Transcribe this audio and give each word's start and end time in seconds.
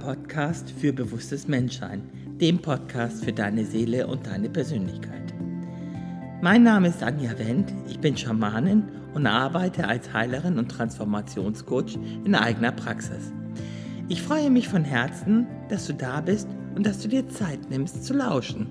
Podcast 0.00 0.70
für 0.70 0.94
bewusstes 0.94 1.46
Menschsein, 1.46 2.02
dem 2.40 2.58
Podcast 2.58 3.22
für 3.22 3.34
deine 3.34 3.66
Seele 3.66 4.06
und 4.06 4.26
deine 4.26 4.48
Persönlichkeit. 4.48 5.34
Mein 6.40 6.62
Name 6.62 6.88
ist 6.88 7.02
Anja 7.02 7.38
Wendt, 7.38 7.70
ich 7.86 8.00
bin 8.00 8.16
Schamanin 8.16 8.84
und 9.12 9.26
arbeite 9.26 9.86
als 9.86 10.10
Heilerin 10.12 10.58
und 10.58 10.70
Transformationscoach 10.70 11.98
in 12.24 12.34
eigener 12.34 12.72
Praxis. 12.72 13.30
Ich 14.08 14.22
freue 14.22 14.50
mich 14.50 14.68
von 14.68 14.84
Herzen, 14.84 15.46
dass 15.68 15.86
du 15.86 15.92
da 15.92 16.22
bist 16.22 16.48
und 16.74 16.86
dass 16.86 17.00
du 17.00 17.08
dir 17.08 17.28
Zeit 17.28 17.68
nimmst 17.68 18.02
zu 18.04 18.14
lauschen. 18.14 18.68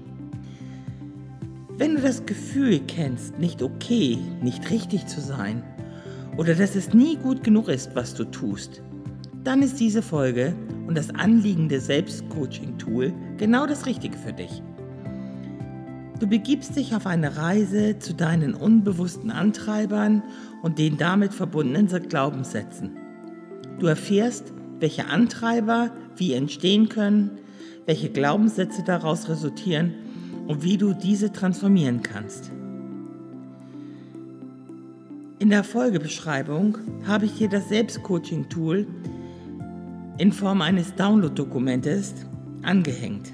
Wenn 1.78 1.96
du 1.96 2.02
das 2.02 2.26
Gefühl 2.26 2.80
kennst, 2.88 3.38
nicht 3.38 3.62
okay, 3.62 4.18
nicht 4.42 4.72
richtig 4.72 5.06
zu 5.06 5.22
sein 5.22 5.62
oder 6.38 6.56
dass 6.56 6.76
es 6.76 6.92
nie 6.92 7.18
gut 7.18 7.44
genug 7.44 7.68
ist, 7.68 7.96
was 7.96 8.16
du 8.16 8.26
tust, 8.26 8.82
dann 9.44 9.62
ist 9.62 9.80
diese 9.80 10.02
Folge 10.02 10.54
und 10.88 10.98
das 10.98 11.10
anliegende 11.12 11.80
Selbstcoaching-Tool 11.80 13.14
genau 13.38 13.66
das 13.66 13.86
Richtige 13.86 14.18
für 14.18 14.34
dich. 14.34 14.62
Du 16.20 16.28
begibst 16.28 16.76
dich 16.76 16.94
auf 16.94 17.06
eine 17.06 17.38
Reise 17.38 17.98
zu 18.00 18.14
deinen 18.14 18.54
unbewussten 18.54 19.32
Antreibern 19.32 20.22
und 20.62 20.78
den 20.78 20.98
damit 20.98 21.34
verbundenen 21.34 21.88
Glaubenssätzen. 22.10 22.98
Du 23.80 23.88
erfährst, 23.88 24.54
welche 24.80 25.08
Antreiber 25.08 25.92
wie 26.18 26.34
entstehen 26.34 26.90
können, 26.90 27.32
welche 27.86 28.10
Glaubenssätze 28.10 28.84
daraus 28.84 29.30
resultieren 29.30 29.94
und 30.48 30.64
wie 30.64 30.78
du 30.78 30.94
diese 30.94 31.32
transformieren 31.32 32.04
kannst. 32.04 32.52
In 35.40 35.50
der 35.50 35.64
Folgebeschreibung 35.64 36.78
habe 37.08 37.26
ich 37.26 37.38
dir 37.38 37.48
das 37.48 37.70
Selbstcoaching-Tool 37.70 38.86
in 40.20 40.34
Form 40.34 40.62
eines 40.62 40.94
Download-Dokumentes 40.96 42.14
angehängt. 42.62 43.32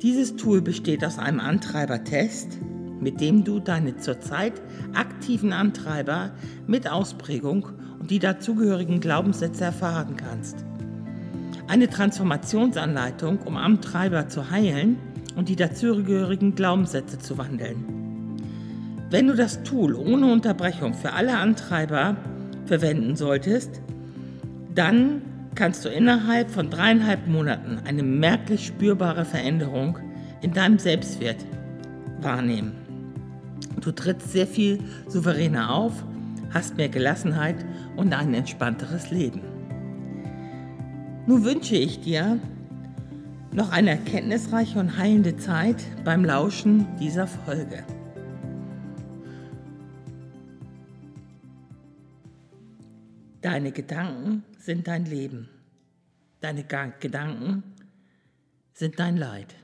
Dieses 0.00 0.36
Tool 0.36 0.62
besteht 0.62 1.04
aus 1.04 1.18
einem 1.18 1.40
Antreibertest, 1.40 2.60
mit 3.00 3.20
dem 3.20 3.42
du 3.42 3.58
deine 3.58 3.96
zurzeit 3.96 4.62
aktiven 4.94 5.52
Antreiber 5.52 6.30
mit 6.68 6.88
Ausprägung 6.88 7.68
und 7.98 8.12
die 8.12 8.20
dazugehörigen 8.20 9.00
Glaubenssätze 9.00 9.64
erfahren 9.64 10.16
kannst. 10.16 10.64
Eine 11.66 11.88
Transformationsanleitung, 11.88 13.40
um 13.40 13.56
Antreiber 13.56 14.28
zu 14.28 14.50
heilen 14.50 14.98
und 15.34 15.48
die 15.48 15.56
dazugehörigen 15.56 16.54
Glaubenssätze 16.54 17.18
zu 17.18 17.38
wandeln. 17.38 18.38
Wenn 19.10 19.26
du 19.26 19.34
das 19.34 19.64
Tool 19.64 19.94
ohne 19.94 20.32
Unterbrechung 20.32 20.94
für 20.94 21.12
alle 21.12 21.36
Antreiber 21.38 22.16
verwenden 22.66 23.16
solltest, 23.16 23.82
dann 24.74 25.22
kannst 25.54 25.84
du 25.84 25.88
innerhalb 25.88 26.50
von 26.50 26.70
dreieinhalb 26.70 27.26
Monaten 27.26 27.78
eine 27.84 28.02
merklich 28.02 28.66
spürbare 28.66 29.24
Veränderung 29.24 29.98
in 30.40 30.52
deinem 30.52 30.78
Selbstwert 30.78 31.44
wahrnehmen. 32.20 32.72
Du 33.80 33.92
trittst 33.92 34.32
sehr 34.32 34.46
viel 34.46 34.78
souveräner 35.08 35.74
auf, 35.74 36.04
hast 36.50 36.76
mehr 36.76 36.88
Gelassenheit 36.88 37.56
und 37.96 38.12
ein 38.14 38.32
entspannteres 38.34 39.10
Leben. 39.10 39.40
Nun 41.26 41.44
wünsche 41.44 41.76
ich 41.76 42.00
dir 42.00 42.38
noch 43.52 43.70
eine 43.70 43.90
erkenntnisreiche 43.90 44.78
und 44.78 44.96
heilende 44.96 45.36
Zeit 45.36 45.76
beim 46.04 46.24
Lauschen 46.24 46.86
dieser 46.98 47.26
Folge. 47.26 47.84
Deine 53.42 53.72
Gedanken 53.72 54.44
sind 54.62 54.86
dein 54.86 55.04
Leben. 55.04 55.48
Deine 56.40 56.64
Gedanken 56.64 57.64
sind 58.72 59.00
dein 59.00 59.16
Leid. 59.16 59.56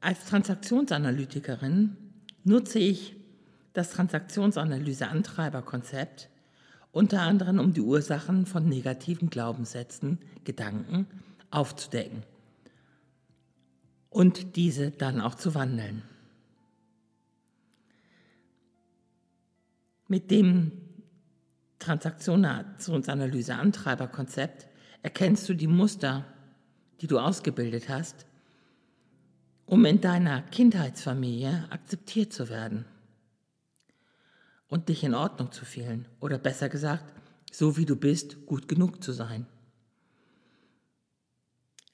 Als 0.00 0.26
Transaktionsanalytikerin 0.26 1.96
nutze 2.44 2.78
ich 2.78 3.16
das 3.72 3.90
Transaktionsanalyse-Antreiberkonzept 3.90 6.28
unter 6.92 7.22
anderem 7.22 7.58
um 7.58 7.72
die 7.74 7.80
Ursachen 7.80 8.46
von 8.46 8.68
negativen 8.68 9.28
Glaubenssätzen, 9.28 10.20
Gedanken 10.44 11.08
aufzudecken 11.50 12.22
und 14.08 14.54
diese 14.56 14.92
dann 14.92 15.20
auch 15.20 15.34
zu 15.34 15.54
wandeln. 15.54 16.02
Mit 20.08 20.30
dem 20.30 20.85
Transaktionsanalyse-Antreiberkonzept 21.80 24.68
erkennst 25.02 25.48
du 25.48 25.54
die 25.54 25.66
Muster, 25.66 26.24
die 27.00 27.06
du 27.06 27.18
ausgebildet 27.18 27.88
hast, 27.88 28.26
um 29.66 29.84
in 29.84 30.00
deiner 30.00 30.42
Kindheitsfamilie 30.42 31.66
akzeptiert 31.70 32.32
zu 32.32 32.48
werden 32.48 32.84
und 34.68 34.88
dich 34.88 35.04
in 35.04 35.14
Ordnung 35.14 35.52
zu 35.52 35.64
fühlen 35.64 36.06
oder 36.20 36.38
besser 36.38 36.68
gesagt, 36.68 37.12
so 37.52 37.76
wie 37.76 37.84
du 37.84 37.96
bist, 37.96 38.46
gut 38.46 38.68
genug 38.68 39.02
zu 39.02 39.12
sein. 39.12 39.46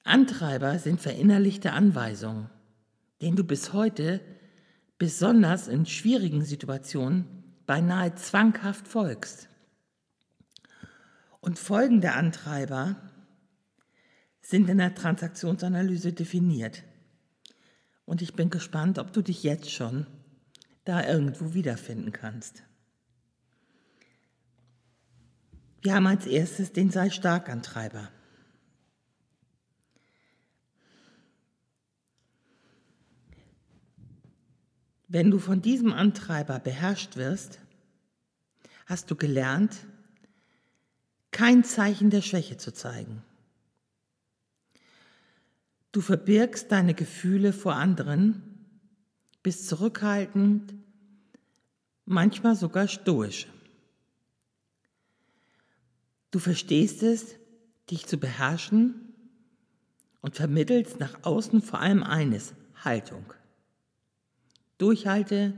Antreiber 0.03 0.79
sind 0.79 0.99
verinnerlichte 0.99 1.71
Anweisungen, 1.71 2.49
denen 3.21 3.37
du 3.37 3.43
bis 3.43 3.73
heute, 3.73 4.19
besonders 4.97 5.67
in 5.67 5.85
schwierigen 5.85 6.43
Situationen, 6.43 7.25
beinahe 7.65 8.13
zwanghaft 8.15 8.87
folgst. 8.87 9.47
Und 11.43 11.59
folgende 11.59 12.13
Antreiber 12.13 12.95
sind 14.41 14.69
in 14.69 14.77
der 14.77 14.95
Transaktionsanalyse 14.95 16.13
definiert. 16.13 16.83
Und 18.05 18.21
ich 18.21 18.33
bin 18.33 18.49
gespannt, 18.49 18.97
ob 18.97 19.11
du 19.11 19.21
dich 19.21 19.43
jetzt 19.43 19.69
schon 19.69 20.07
da 20.85 21.05
irgendwo 21.05 21.53
wiederfinden 21.53 22.13
kannst. 22.13 22.63
Wir 25.81 25.95
haben 25.95 26.07
als 26.07 26.25
erstes 26.27 26.71
den 26.71 26.91
Sei 26.91 27.09
stark 27.09 27.49
Antreiber. 27.49 28.09
Wenn 35.09 35.29
du 35.29 35.39
von 35.39 35.61
diesem 35.61 35.91
Antreiber 35.91 36.59
beherrscht 36.59 37.17
wirst, 37.17 37.59
hast 38.85 39.11
du 39.11 39.17
gelernt, 39.17 39.85
kein 41.33 41.65
Zeichen 41.65 42.09
der 42.09 42.21
Schwäche 42.21 42.55
zu 42.55 42.71
zeigen. 42.71 43.21
Du 45.91 46.01
verbirgst 46.01 46.71
deine 46.71 46.93
Gefühle 46.93 47.51
vor 47.51 47.75
anderen, 47.75 48.41
bist 49.43 49.67
zurückhaltend, 49.67 50.73
manchmal 52.05 52.55
sogar 52.55 52.87
stoisch. 52.87 53.47
Du 56.31 56.39
verstehst 56.39 57.03
es, 57.03 57.35
dich 57.91 58.07
zu 58.07 58.17
beherrschen 58.17 59.13
und 60.21 60.35
vermittelst 60.35 60.99
nach 60.99 61.23
außen 61.23 61.61
vor 61.61 61.79
allem 61.79 62.01
eines, 62.01 62.53
Haltung. 62.75 63.33
Durchhalte 64.77 65.53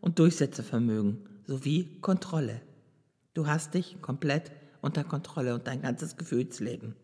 und 0.00 0.18
Durchsetzevermögen 0.18 1.28
sowie 1.46 1.98
Kontrolle. 2.00 2.60
Du 3.32 3.46
hast 3.46 3.74
dich 3.74 4.02
komplett 4.02 4.50
unter 4.80 5.04
Kontrolle 5.04 5.54
und 5.54 5.66
dein 5.66 5.82
ganzes 5.82 6.16
Gefühlsleben. 6.16 6.94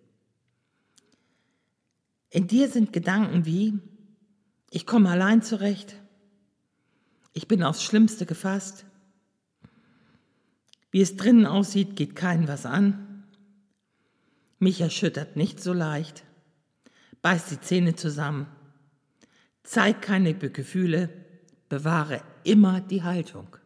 In 2.30 2.46
dir 2.46 2.68
sind 2.68 2.92
Gedanken 2.92 3.46
wie, 3.46 3.78
ich 4.70 4.86
komme 4.86 5.10
allein 5.10 5.42
zurecht, 5.42 6.00
ich 7.32 7.48
bin 7.48 7.62
aufs 7.62 7.82
Schlimmste 7.82 8.26
gefasst, 8.26 8.86
wie 10.90 11.00
es 11.00 11.16
drinnen 11.16 11.46
aussieht, 11.46 11.96
geht 11.96 12.16
keinen 12.16 12.48
was 12.48 12.66
an, 12.66 13.24
mich 14.58 14.80
erschüttert 14.80 15.36
nicht 15.36 15.60
so 15.60 15.72
leicht, 15.72 16.24
beiß 17.22 17.46
die 17.46 17.60
Zähne 17.60 17.94
zusammen, 17.94 18.46
zeig 19.62 20.02
keine 20.02 20.34
Gefühle, 20.34 21.10
bewahre 21.68 22.20
immer 22.44 22.80
die 22.80 23.02
Haltung. 23.02 23.56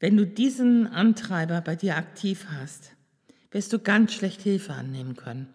Wenn 0.00 0.16
du 0.16 0.26
diesen 0.26 0.86
Antreiber 0.86 1.60
bei 1.60 1.74
dir 1.76 1.96
aktiv 1.96 2.46
hast, 2.50 2.92
wirst 3.50 3.72
du 3.72 3.78
ganz 3.78 4.12
schlecht 4.12 4.42
Hilfe 4.42 4.74
annehmen 4.74 5.16
können. 5.16 5.48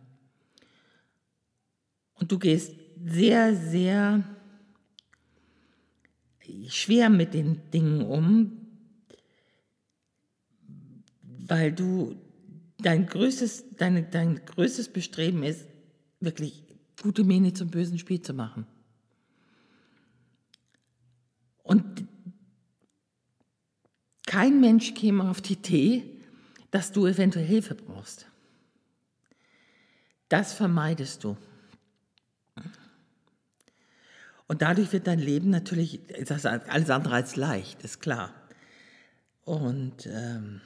Und 2.16 2.32
du 2.32 2.40
gehst 2.40 2.74
sehr, 3.06 3.56
sehr 3.56 4.24
schwer 6.68 7.10
mit 7.10 7.34
den 7.34 7.70
Dingen 7.72 8.02
um, 8.02 8.68
weil 11.22 11.72
du 11.72 12.16
dein 12.80 13.06
größtes, 13.06 13.76
deine, 13.78 14.04
dein 14.04 14.46
größtes 14.46 14.90
Bestreben 14.90 15.44
ist, 15.44 15.66
wirklich 16.20 16.64
gute 17.02 17.24
Miene 17.24 17.54
zum 17.54 17.70
bösen 17.70 17.98
Spiel 17.98 18.22
zu 18.22 18.34
machen. 18.34 18.66
Und 21.64 22.06
kein 24.34 24.60
Mensch 24.60 24.96
käme 24.96 25.30
auf 25.30 25.42
die 25.42 25.54
Idee, 25.54 26.04
dass 26.72 26.92
du 26.92 27.06
eventuell 27.06 27.46
Hilfe 27.46 27.76
brauchst. 27.76 28.26
Das 30.28 30.54
vermeidest 30.54 31.24
du. 31.24 31.38
Und 34.48 34.64
dadurch 34.64 34.92
wird 34.92 35.06
dein 35.06 35.20
Leben 35.20 35.52
natürlich 35.52 36.00
alles 36.68 36.90
andere 36.90 37.14
als 37.14 37.36
leicht, 37.36 37.84
ist 37.84 38.00
klar. 38.00 38.34
Und 39.46 40.08
ähm, 40.08 40.62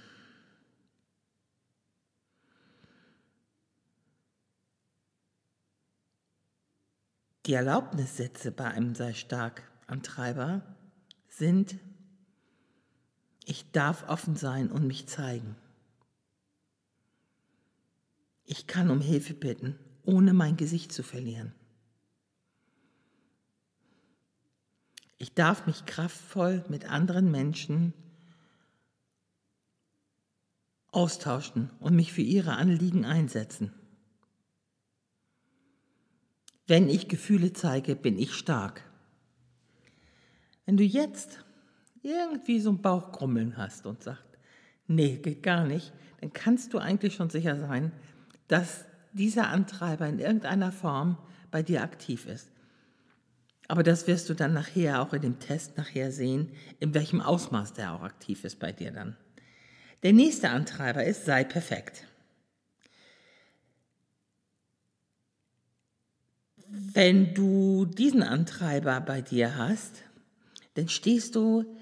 die 7.45 7.53
Erlaubnissätze 7.53 8.53
bei 8.53 8.71
einem 8.71 8.95
sei 8.95 9.13
stark 9.13 9.63
Antreiber 9.87 10.61
sind, 11.27 11.75
ich 13.47 13.71
darf 13.71 14.09
offen 14.09 14.35
sein 14.35 14.69
und 14.69 14.85
mich 14.85 15.07
zeigen. 15.07 15.55
Ich 18.43 18.67
kann 18.67 18.91
um 18.91 18.99
Hilfe 18.99 19.33
bitten, 19.33 19.79
ohne 20.03 20.33
mein 20.33 20.57
Gesicht 20.57 20.91
zu 20.91 21.01
verlieren. 21.01 21.53
Ich 25.17 25.33
darf 25.33 25.65
mich 25.65 25.85
kraftvoll 25.85 26.65
mit 26.67 26.91
anderen 26.91 27.31
Menschen 27.31 27.93
austauschen 30.91 31.69
und 31.79 31.95
mich 31.95 32.11
für 32.11 32.21
ihre 32.21 32.57
Anliegen 32.57 33.05
einsetzen. 33.05 33.71
Wenn 36.67 36.89
ich 36.89 37.07
Gefühle 37.07 37.53
zeige, 37.53 37.95
bin 37.95 38.19
ich 38.19 38.33
stark. 38.33 38.83
Wenn 40.65 40.75
du 40.75 40.83
jetzt 40.83 41.45
irgendwie 42.03 42.59
so 42.59 42.71
ein 42.71 42.81
Bauchkrummeln 42.81 43.57
hast 43.57 43.85
und 43.85 44.03
sagst, 44.03 44.23
nee, 44.87 45.17
geht 45.17 45.43
gar 45.43 45.65
nicht, 45.65 45.93
dann 46.21 46.33
kannst 46.33 46.73
du 46.73 46.79
eigentlich 46.79 47.15
schon 47.15 47.29
sicher 47.29 47.57
sein, 47.57 47.91
dass 48.47 48.85
dieser 49.13 49.49
Antreiber 49.49 50.07
in 50.07 50.19
irgendeiner 50.19 50.71
Form 50.71 51.17
bei 51.51 51.63
dir 51.63 51.83
aktiv 51.83 52.25
ist. 52.25 52.51
Aber 53.67 53.83
das 53.83 54.07
wirst 54.07 54.29
du 54.29 54.33
dann 54.33 54.53
nachher 54.53 55.01
auch 55.01 55.13
in 55.13 55.21
dem 55.21 55.39
Test 55.39 55.77
nachher 55.77 56.11
sehen, 56.11 56.51
in 56.79 56.93
welchem 56.93 57.19
Ausmaß 57.21 57.73
der 57.73 57.93
auch 57.93 58.01
aktiv 58.01 58.43
ist 58.45 58.59
bei 58.59 58.71
dir 58.71 58.91
dann. 58.91 59.17
Der 60.03 60.13
nächste 60.13 60.49
Antreiber 60.49 61.03
ist, 61.03 61.25
sei 61.25 61.43
perfekt. 61.43 62.07
Wenn 66.69 67.33
du 67.33 67.85
diesen 67.85 68.23
Antreiber 68.23 69.01
bei 69.01 69.21
dir 69.21 69.57
hast, 69.57 70.03
dann 70.75 70.87
stehst 70.87 71.35
du 71.35 71.76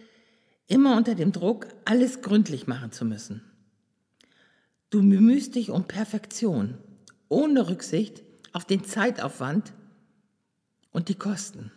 immer 0.68 0.98
unter 0.98 1.16
dem 1.16 1.32
Druck, 1.32 1.68
alles 1.86 2.22
gründlich 2.22 2.68
machen 2.68 2.92
zu 2.92 3.06
müssen. 3.06 3.42
Du 4.90 5.02
bemühst 5.02 5.56
dich 5.56 5.72
um 5.72 5.88
Perfektion, 5.88 6.78
ohne 7.28 7.68
Rücksicht 7.68 8.24
auf 8.54 8.66
den 8.66 8.84
Zeitaufwand 8.86 9.74
und 10.92 11.10
die 11.10 11.16
Kosten. 11.16 11.72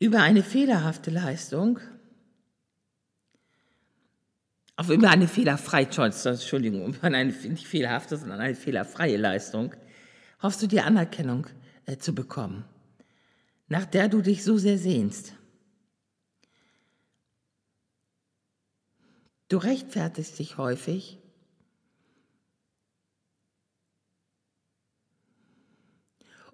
Über 0.00 0.20
eine 0.22 0.42
fehlerhafte 0.42 1.10
Leistung, 1.10 1.78
auf 4.76 4.90
über 4.90 5.10
eine 5.10 5.28
fehlerfreie, 5.28 5.86
Entschuldigung, 5.86 6.94
über 6.94 7.04
eine 7.04 7.32
nicht 7.32 7.66
fehlerhafte, 7.66 8.16
sondern 8.16 8.40
eine 8.40 8.56
fehlerfreie 8.56 9.16
Leistung, 9.16 9.74
hoffst 10.42 10.60
du 10.62 10.66
dir 10.66 10.84
Anerkennung 10.84 11.46
äh, 11.86 11.96
zu 11.96 12.14
bekommen, 12.14 12.64
nach 13.68 13.86
der 13.86 14.08
du 14.08 14.20
dich 14.20 14.44
so 14.44 14.58
sehr 14.58 14.78
sehnst. 14.78 15.34
Du 19.48 19.58
rechtfertigst 19.58 20.38
dich 20.38 20.58
häufig 20.58 21.18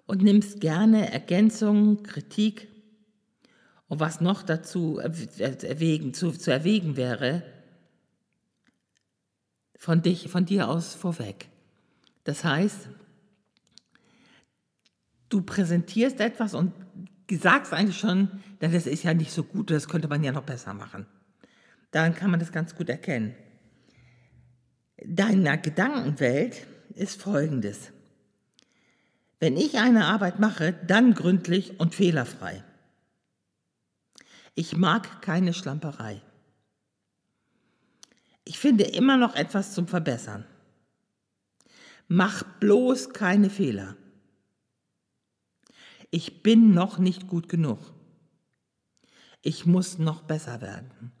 und 0.05 0.21
nimmst 0.21 0.59
gerne 0.59 1.11
Ergänzungen, 1.11 2.03
Kritik 2.03 2.67
und 3.87 3.99
was 3.99 4.21
noch 4.21 4.43
dazu 4.43 4.99
erwägen, 4.99 6.13
zu, 6.13 6.31
zu 6.31 6.51
erwägen 6.51 6.95
wäre, 6.95 7.43
von, 9.77 10.01
dich, 10.01 10.29
von 10.29 10.45
dir 10.45 10.69
aus 10.69 10.93
vorweg. 10.93 11.49
Das 12.23 12.43
heißt, 12.43 12.87
du 15.31 15.41
präsentierst 15.41 16.19
etwas 16.19 16.53
und 16.53 16.73
sagst 17.29 17.73
eigentlich 17.73 17.97
schon, 17.97 18.29
das 18.59 18.85
ist 18.85 19.03
ja 19.03 19.13
nicht 19.13 19.31
so 19.31 19.43
gut, 19.43 19.71
das 19.71 19.87
könnte 19.87 20.07
man 20.07 20.23
ja 20.23 20.31
noch 20.31 20.43
besser 20.43 20.73
machen. 20.73 21.05
Daran 21.91 22.13
kann 22.13 22.29
man 22.29 22.39
das 22.39 22.51
ganz 22.51 22.75
gut 22.75 22.89
erkennen. 22.89 23.35
Deine 25.03 25.59
Gedankenwelt 25.59 26.67
ist 26.93 27.21
folgendes. 27.21 27.91
Wenn 29.39 29.57
ich 29.57 29.79
eine 29.79 30.05
Arbeit 30.05 30.39
mache, 30.39 30.73
dann 30.85 31.13
gründlich 31.13 31.79
und 31.79 31.95
fehlerfrei. 31.95 32.63
Ich 34.53 34.75
mag 34.75 35.21
keine 35.21 35.53
Schlamperei. 35.53 36.21
Ich 38.43 38.59
finde 38.59 38.83
immer 38.83 39.17
noch 39.17 39.35
etwas 39.35 39.73
zum 39.73 39.87
Verbessern. 39.87 40.45
Mach 42.07 42.43
bloß 42.59 43.13
keine 43.13 43.49
Fehler. 43.49 43.95
Ich 46.11 46.43
bin 46.43 46.73
noch 46.73 46.99
nicht 46.99 47.27
gut 47.27 47.49
genug. 47.49 47.79
Ich 49.41 49.65
muss 49.65 49.97
noch 49.97 50.21
besser 50.21 50.61
werden. 50.61 51.11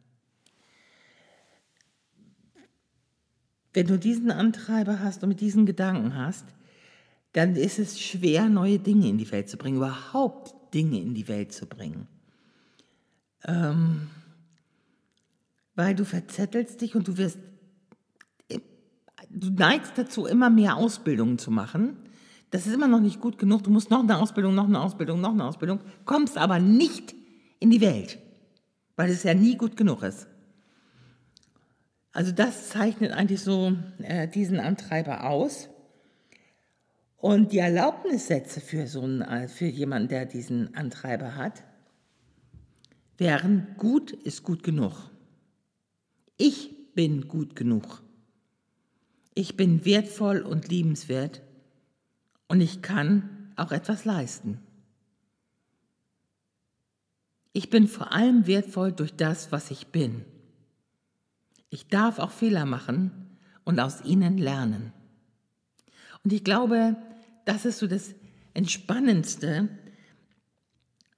Wenn 3.73 3.87
du 3.87 3.97
diesen 3.97 4.31
Antreiber 4.31 4.99
hast 4.99 5.23
und 5.23 5.29
mit 5.29 5.39
diesen 5.39 5.65
Gedanken 5.65 6.15
hast, 6.15 6.45
dann 7.33 7.55
ist 7.55 7.79
es 7.79 7.99
schwer, 7.99 8.49
neue 8.49 8.79
Dinge 8.79 9.07
in 9.07 9.17
die 9.17 9.31
Welt 9.31 9.49
zu 9.49 9.57
bringen, 9.57 9.77
überhaupt 9.77 10.73
Dinge 10.73 10.99
in 10.99 11.13
die 11.13 11.29
Welt 11.29 11.53
zu 11.53 11.65
bringen. 11.65 12.07
Ähm, 13.45 14.09
weil 15.75 15.95
du 15.95 16.03
verzettelst 16.03 16.81
dich 16.81 16.95
und 16.95 17.07
du 17.07 17.17
wirst, 17.17 17.39
du 19.29 19.49
neigst 19.51 19.97
dazu, 19.97 20.25
immer 20.25 20.49
mehr 20.49 20.75
Ausbildungen 20.75 21.37
zu 21.37 21.49
machen. 21.49 21.95
Das 22.51 22.67
ist 22.67 22.73
immer 22.73 22.87
noch 22.87 22.99
nicht 22.99 23.21
gut 23.21 23.39
genug. 23.39 23.63
Du 23.63 23.71
musst 23.71 23.89
noch 23.89 24.01
eine 24.01 24.17
Ausbildung, 24.17 24.53
noch 24.53 24.67
eine 24.67 24.81
Ausbildung, 24.81 25.21
noch 25.21 25.31
eine 25.31 25.45
Ausbildung, 25.45 25.79
kommst 26.05 26.37
aber 26.37 26.59
nicht 26.59 27.15
in 27.59 27.71
die 27.71 27.81
Welt, 27.81 28.19
weil 28.97 29.09
es 29.09 29.23
ja 29.23 29.33
nie 29.33 29.57
gut 29.57 29.77
genug 29.77 30.03
ist. 30.03 30.27
Also 32.11 32.33
das 32.33 32.69
zeichnet 32.69 33.13
eigentlich 33.13 33.41
so 33.41 33.73
äh, 33.99 34.27
diesen 34.27 34.59
Antreiber 34.59 35.23
aus. 35.23 35.69
Und 37.15 37.53
die 37.53 37.59
Erlaubnissätze 37.59 38.59
für, 38.59 38.85
so 38.87 39.03
einen, 39.03 39.21
äh, 39.21 39.47
für 39.47 39.67
jemanden, 39.67 40.09
der 40.09 40.25
diesen 40.25 40.75
Antreiber 40.75 41.35
hat, 41.35 41.63
wären 43.17 43.75
gut 43.77 44.11
ist 44.11 44.43
gut 44.43 44.63
genug. 44.63 45.09
Ich 46.35 46.93
bin 46.95 47.29
gut 47.29 47.55
genug. 47.55 48.01
Ich 49.35 49.55
bin 49.55 49.85
wertvoll 49.85 50.41
und 50.41 50.67
liebenswert 50.67 51.41
und 52.51 52.59
ich 52.59 52.81
kann 52.81 53.53
auch 53.55 53.71
etwas 53.71 54.03
leisten. 54.03 54.59
Ich 57.53 57.69
bin 57.69 57.87
vor 57.87 58.11
allem 58.11 58.45
wertvoll 58.45 58.91
durch 58.91 59.15
das, 59.15 59.53
was 59.53 59.71
ich 59.71 59.87
bin. 59.87 60.25
Ich 61.69 61.87
darf 61.87 62.19
auch 62.19 62.31
Fehler 62.31 62.65
machen 62.65 63.39
und 63.63 63.79
aus 63.79 64.01
ihnen 64.03 64.37
lernen. 64.37 64.91
Und 66.25 66.33
ich 66.33 66.43
glaube, 66.43 66.97
das 67.45 67.63
ist 67.63 67.79
so 67.79 67.87
das 67.87 68.15
Entspannendste, 68.53 69.69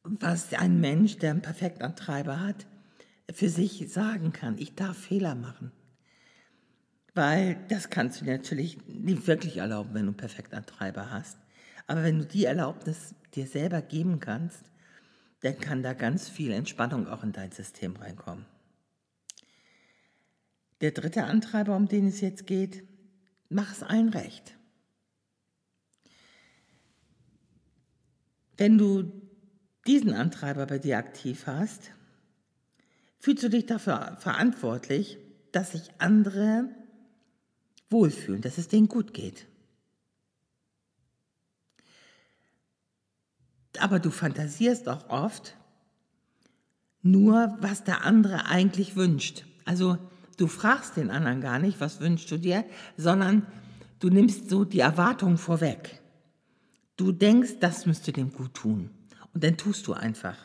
was 0.03 0.53
ein 0.53 0.79
Mensch, 0.79 1.17
der 1.17 1.31
einen 1.31 1.41
Perfektantreiber 1.41 2.41
hat, 2.41 2.67
für 3.31 3.49
sich 3.49 3.91
sagen 3.91 4.33
kann. 4.33 4.59
Ich 4.59 4.75
darf 4.75 4.97
Fehler 4.97 5.33
machen. 5.33 5.71
Weil 7.13 7.57
das 7.69 7.89
kannst 7.89 8.21
du 8.21 8.25
dir 8.25 8.37
natürlich 8.37 8.77
nicht 8.87 9.27
wirklich 9.27 9.57
erlauben, 9.57 9.93
wenn 9.93 10.03
du 10.03 10.11
einen 10.11 10.17
Perfektantreiber 10.17 11.11
hast. 11.11 11.37
Aber 11.85 12.03
wenn 12.03 12.19
du 12.19 12.25
die 12.25 12.45
Erlaubnis 12.45 13.13
dir 13.35 13.45
selber 13.45 13.81
geben 13.81 14.19
kannst, 14.19 14.63
dann 15.41 15.59
kann 15.59 15.83
da 15.83 15.93
ganz 15.93 16.29
viel 16.29 16.51
Entspannung 16.51 17.07
auch 17.07 17.23
in 17.23 17.33
dein 17.33 17.51
System 17.51 17.95
reinkommen. 17.97 18.45
Der 20.81 20.91
dritte 20.91 21.25
Antreiber, 21.25 21.75
um 21.75 21.87
den 21.87 22.07
es 22.07 22.21
jetzt 22.21 22.47
geht, 22.47 22.83
mach 23.49 23.71
es 23.71 23.83
allen 23.83 24.09
recht. 24.09 24.57
Wenn 28.57 28.77
du 28.77 29.11
diesen 29.85 30.13
Antreiber 30.13 30.65
bei 30.65 30.79
dir 30.79 30.97
aktiv 30.97 31.47
hast, 31.47 31.91
fühlst 33.19 33.43
du 33.43 33.49
dich 33.49 33.65
dafür 33.65 34.17
verantwortlich, 34.19 35.17
dass 35.51 35.71
sich 35.71 35.89
andere 35.99 36.69
wohlfühlen, 37.93 38.41
dass 38.41 38.57
es 38.57 38.67
denen 38.67 38.89
gut 38.89 39.13
geht. 39.13 39.47
Aber 43.79 43.99
du 43.99 44.11
fantasierst 44.11 44.89
auch 44.89 45.09
oft, 45.09 45.55
nur, 47.01 47.57
was 47.59 47.83
der 47.83 48.03
andere 48.03 48.47
eigentlich 48.47 48.95
wünscht. 48.95 49.45
Also 49.65 49.97
du 50.37 50.47
fragst 50.47 50.97
den 50.97 51.09
anderen 51.09 51.41
gar 51.41 51.59
nicht, 51.59 51.79
was 51.79 51.99
wünschst 51.99 52.29
du 52.31 52.37
dir, 52.37 52.65
sondern 52.97 53.45
du 53.99 54.09
nimmst 54.09 54.49
so 54.49 54.65
die 54.65 54.79
Erwartung 54.79 55.37
vorweg. 55.37 56.01
Du 56.95 57.11
denkst, 57.11 57.59
das 57.59 57.85
müsste 57.85 58.11
dem 58.11 58.31
gut 58.31 58.53
tun. 58.53 58.89
Und 59.33 59.43
dann 59.43 59.57
tust 59.57 59.87
du 59.87 59.93
einfach. 59.93 60.37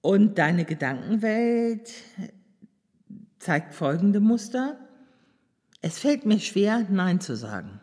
Und 0.00 0.38
deine 0.38 0.64
Gedankenwelt 0.64 1.92
zeigt 3.38 3.74
folgende 3.74 4.20
Muster. 4.20 4.78
Es 5.86 5.98
fällt 5.98 6.24
mir 6.24 6.40
schwer, 6.40 6.86
Nein 6.88 7.20
zu 7.20 7.36
sagen. 7.36 7.78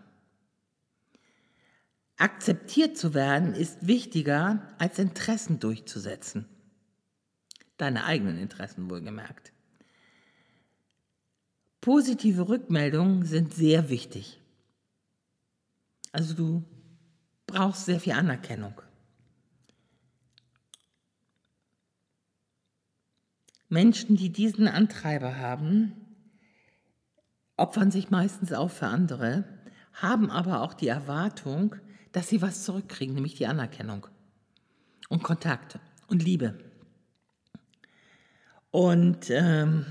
Akzeptiert 2.18 2.98
zu 2.98 3.14
werden 3.14 3.54
ist 3.54 3.86
wichtiger, 3.86 4.68
als 4.80 4.98
Interessen 4.98 5.60
durchzusetzen. 5.60 6.50
Deine 7.78 8.06
eigenen 8.06 8.40
Interessen 8.40 8.90
wohlgemerkt. 8.90 9.54
Positive 11.80 12.50
Rückmeldungen 12.50 13.24
sind 13.24 13.54
sehr 13.54 13.92
wichtig. 13.92 14.42
Also 16.12 16.34
du 16.34 16.64
brauchst 17.46 17.86
sehr 17.86 18.00
viel 18.00 18.14
Anerkennung. 18.14 18.82
Menschen, 23.70 24.16
die 24.16 24.32
diesen 24.32 24.68
Antreiber 24.68 25.38
haben, 25.38 26.01
opfern 27.62 27.92
sich 27.92 28.10
meistens 28.10 28.52
auch 28.52 28.72
für 28.72 28.88
andere, 28.88 29.44
haben 29.94 30.32
aber 30.32 30.62
auch 30.62 30.74
die 30.74 30.88
Erwartung, 30.88 31.76
dass 32.12 32.28
sie 32.28 32.42
was 32.42 32.64
zurückkriegen, 32.64 33.16
nämlich 33.16 33.36
die 33.36 33.48
Anerkennung 33.48 34.08
und 35.10 35.24
Kontakte 35.24 35.80
und 36.08 36.24
Liebe. 36.24 36.58
Und 38.72 39.30
ähm, 39.30 39.86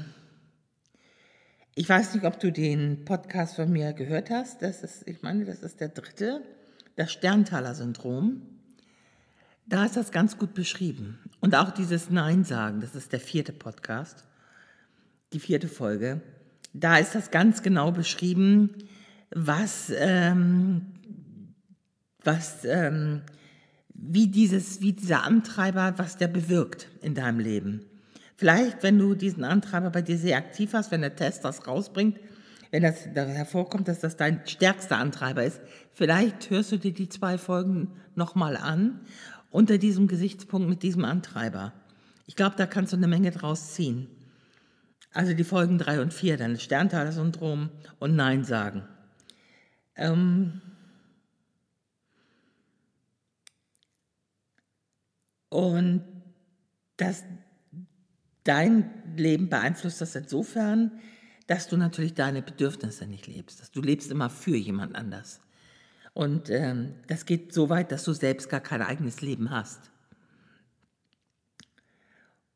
ich 1.75 1.89
weiß 1.89 2.15
nicht, 2.15 2.25
ob 2.25 2.41
du 2.41 2.51
den 2.51 3.05
Podcast 3.05 3.57
von 3.57 3.71
mir 3.71 3.93
gehört 3.93 4.31
hast. 4.31 4.63
Das 4.63 4.83
ist, 4.83 5.07
ich 5.07 5.23
meine, 5.23 5.45
das 5.45 5.61
ist 5.61 5.81
der 5.81 5.91
dritte, 5.91 6.43
das 6.97 7.13
Sterntaler-Syndrom. 7.13 8.43
Da 9.67 9.85
ist 9.85 9.97
das 9.97 10.11
ganz 10.11 10.37
gut 10.39 10.55
beschrieben. 10.55 11.21
Und 11.41 11.55
auch 11.55 11.71
dieses 11.71 12.11
Nein 12.11 12.45
sagen, 12.45 12.81
das 12.81 12.97
ist 12.97 13.13
der 13.13 13.21
vierte 13.21 13.53
Podcast, 13.53 14.25
die 15.33 15.41
vierte 15.41 15.69
Folge. 15.69 16.21
Da 16.73 16.99
ist 16.99 17.15
das 17.15 17.31
ganz 17.31 17.63
genau 17.63 17.93
beschrieben, 17.93 18.71
was, 19.31 19.93
ähm, 19.97 20.87
was, 22.23 22.65
ähm, 22.65 23.23
wie, 23.89 24.29
dieses, 24.29 24.81
wie 24.81 24.93
dieser 24.93 25.25
Antreiber, 25.25 25.95
was 25.97 26.17
der 26.17 26.29
bewirkt 26.29 26.89
in 27.03 27.15
deinem 27.15 27.39
Leben. 27.39 27.85
Vielleicht, 28.37 28.83
wenn 28.83 28.99
du 28.99 29.15
diesen 29.15 29.45
Antreiber 29.45 29.91
bei 29.91 30.03
dir 30.03 30.17
sehr 30.17 30.39
aktiv 30.39 30.73
hast, 30.73 30.91
wenn 30.91 31.03
der 31.03 31.17
Test 31.17 31.45
das 31.45 31.67
rausbringt, 31.67 32.19
wenn 32.71 32.83
das 32.83 33.07
hervorkommt, 33.07 33.89
dass 33.89 33.99
das 33.99 34.17
dein 34.17 34.47
stärkster 34.47 34.97
Antreiber 34.97 35.45
ist, 35.45 35.61
vielleicht 35.93 36.51
hörst 36.51 36.73
du 36.73 36.79
dir 36.79 36.93
die 36.93 37.09
zwei 37.09 37.37
Folgen 37.37 37.89
nochmal 38.15 38.57
an 38.57 39.01
unter 39.51 39.77
diesem 39.77 40.07
Gesichtspunkt 40.07 40.69
mit 40.69 40.83
diesem 40.83 41.05
Antreiber. 41.05 41.73
Ich 42.27 42.37
glaube, 42.37 42.55
da 42.57 42.67
kannst 42.67 42.93
du 42.93 42.97
eine 42.97 43.09
Menge 43.09 43.33
draus 43.33 43.75
ziehen. 43.75 44.07
Also 45.13 45.35
die 45.35 45.45
Folgen 45.45 45.79
drei 45.79 46.01
und 46.01 46.15
vier, 46.15 46.37
dann 46.37 46.59
Sterntaler-Syndrom 46.59 47.71
und 47.99 48.17
Nein 48.17 48.45
sagen. 48.45 48.85
Ähm 49.97 50.61
und 55.49 56.05
das 56.97 57.25
dein 58.45 58.91
Leben 59.17 59.49
beeinflusst 59.49 60.01
das 60.01 60.15
insofern, 60.15 60.93
dass 61.47 61.69
du 61.69 61.77
natürlich 61.77 62.15
deine 62.15 62.43
Bedürfnisse 62.43 63.07
nicht 63.07 63.27
lebst. 63.27 63.61
Dass 63.61 63.73
du 63.73 63.83
lebst 63.83 64.11
immer 64.11 64.31
für 64.31 64.57
jemand 64.57 64.95
anders. 64.95 65.41
Und 66.15 66.51
ähm, 66.51 66.95
das 67.07 67.27
geht 67.27 67.53
so 67.53 67.69
weit, 67.69 67.93
dass 67.93 68.05
du 68.05 68.13
selbst 68.13 68.49
gar 68.49 68.61
kein 68.61 68.83
eigenes 68.83 69.21
Leben 69.21 69.51
hast. 69.51 69.90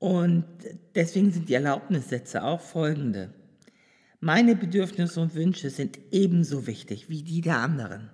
Und 0.04 0.44
deswegen 0.94 1.32
sind 1.32 1.48
die 1.48 1.54
Erlaubnissätze 1.54 2.44
auch 2.44 2.60
folgende. 2.60 3.32
Meine 4.20 4.54
Bedürfnisse 4.54 5.18
und 5.18 5.34
Wünsche 5.34 5.70
sind 5.70 5.98
ebenso 6.10 6.66
wichtig 6.66 7.08
wie 7.08 7.22
die 7.22 7.40
der 7.40 7.56
anderen. 7.56 8.10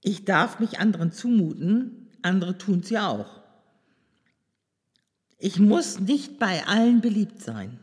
Ich 0.00 0.24
darf 0.24 0.60
mich 0.60 0.78
anderen 0.78 1.12
zumuten, 1.12 2.08
andere 2.22 2.56
tun 2.56 2.80
es 2.80 2.88
ja 2.88 3.06
auch. 3.06 3.42
Ich 5.36 5.58
muss 5.58 6.00
nicht 6.00 6.38
bei 6.38 6.66
allen 6.66 7.02
beliebt 7.02 7.42
sein. 7.42 7.78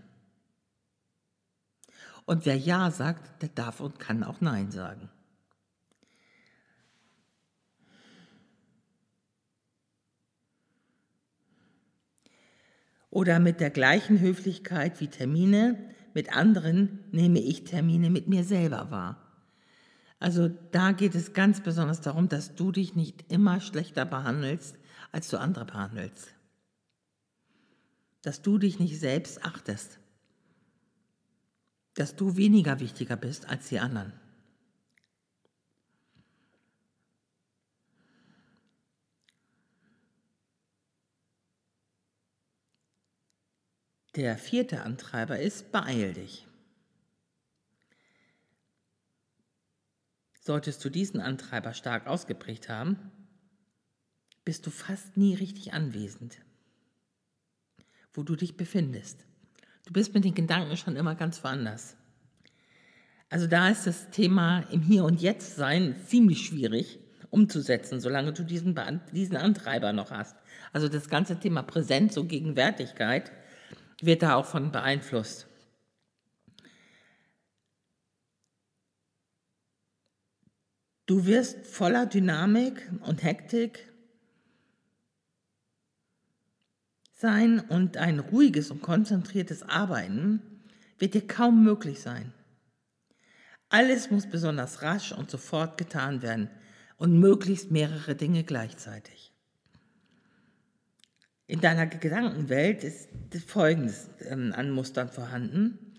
Und 2.25 2.47
wer 2.47 2.57
Ja 2.57 2.89
sagt, 2.89 3.43
der 3.43 3.49
darf 3.49 3.81
und 3.81 3.99
kann 3.99 4.23
auch 4.23 4.41
Nein 4.41 4.71
sagen. 4.71 5.11
Oder 13.11 13.39
mit 13.39 13.59
der 13.59 13.69
gleichen 13.69 14.19
Höflichkeit 14.19 14.99
wie 14.99 15.07
Termine 15.07 15.77
mit 16.15 16.35
anderen 16.35 17.03
nehme 17.11 17.39
ich 17.39 17.63
Termine 17.63 18.09
mit 18.09 18.27
mir 18.27 18.43
selber 18.43 18.89
wahr. 18.89 19.17
Also 20.19 20.49
da 20.71 20.91
geht 20.91 21.13
es 21.13 21.33
ganz 21.33 21.61
besonders 21.61 22.01
darum, 22.01 22.27
dass 22.29 22.55
du 22.55 22.71
dich 22.71 22.95
nicht 22.95 23.31
immer 23.31 23.61
schlechter 23.61 24.05
behandelst, 24.05 24.75
als 25.11 25.29
du 25.29 25.39
andere 25.39 25.65
behandelst 25.65 26.33
dass 28.21 28.41
du 28.41 28.57
dich 28.57 28.79
nicht 28.79 28.99
selbst 28.99 29.43
achtest, 29.43 29.99
dass 31.95 32.15
du 32.15 32.37
weniger 32.37 32.79
wichtiger 32.79 33.15
bist 33.15 33.49
als 33.49 33.67
die 33.69 33.79
anderen. 33.79 34.13
Der 44.15 44.37
vierte 44.37 44.81
Antreiber 44.81 45.39
ist, 45.39 45.71
beeil 45.71 46.13
dich. 46.13 46.47
Solltest 50.39 50.83
du 50.83 50.89
diesen 50.89 51.21
Antreiber 51.21 51.73
stark 51.73 52.07
ausgeprägt 52.07 52.67
haben, 52.67 53.11
bist 54.43 54.65
du 54.65 54.71
fast 54.71 55.17
nie 55.17 55.35
richtig 55.35 55.73
anwesend 55.73 56.39
wo 58.13 58.23
du 58.23 58.35
dich 58.35 58.57
befindest. 58.57 59.25
Du 59.85 59.93
bist 59.93 60.13
mit 60.13 60.25
den 60.25 60.35
Gedanken 60.35 60.77
schon 60.77 60.95
immer 60.95 61.15
ganz 61.15 61.43
woanders. 61.43 61.95
Also 63.29 63.47
da 63.47 63.69
ist 63.69 63.87
das 63.87 64.09
Thema 64.09 64.61
im 64.71 64.81
Hier 64.81 65.05
und 65.05 65.21
Jetzt 65.21 65.55
sein 65.55 65.95
ziemlich 66.05 66.45
schwierig 66.45 66.99
umzusetzen, 67.29 68.01
solange 68.01 68.33
du 68.33 68.43
diesen, 68.43 68.77
diesen 69.13 69.37
Antreiber 69.37 69.93
noch 69.93 70.11
hast. 70.11 70.35
Also 70.73 70.89
das 70.89 71.07
ganze 71.07 71.39
Thema 71.39 71.63
Präsenz 71.63 72.17
und 72.17 72.27
Gegenwärtigkeit 72.27 73.31
wird 74.05 74.23
da 74.23 74.35
auch 74.35 74.45
von 74.45 74.71
beeinflusst. 74.71 75.47
Du 81.05 81.25
wirst 81.25 81.67
voller 81.67 82.05
Dynamik 82.05 82.89
und 83.01 83.23
Hektik 83.23 83.91
sein 87.13 87.59
und 87.59 87.97
ein 87.97 88.19
ruhiges 88.19 88.71
und 88.71 88.81
konzentriertes 88.81 89.61
Arbeiten 89.63 90.41
wird 90.97 91.13
dir 91.13 91.27
kaum 91.27 91.63
möglich 91.63 92.01
sein. 92.01 92.33
Alles 93.69 94.09
muss 94.09 94.29
besonders 94.29 94.81
rasch 94.81 95.11
und 95.11 95.29
sofort 95.29 95.77
getan 95.77 96.21
werden 96.21 96.49
und 96.97 97.19
möglichst 97.19 97.71
mehrere 97.71 98.15
Dinge 98.15 98.43
gleichzeitig. 98.43 99.30
In 101.51 101.59
deiner 101.59 101.85
Gedankenwelt 101.85 102.85
ist 102.85 103.09
Folgendes 103.45 104.09
ähm, 104.21 104.53
an 104.55 104.71
Mustern 104.71 105.09
vorhanden. 105.09 105.97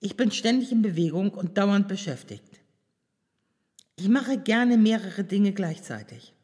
Ich 0.00 0.18
bin 0.18 0.30
ständig 0.30 0.70
in 0.70 0.82
Bewegung 0.82 1.30
und 1.30 1.56
dauernd 1.56 1.88
beschäftigt. 1.88 2.60
Ich 3.96 4.10
mache 4.10 4.36
gerne 4.36 4.76
mehrere 4.76 5.24
Dinge 5.24 5.52
gleichzeitig. 5.54 6.34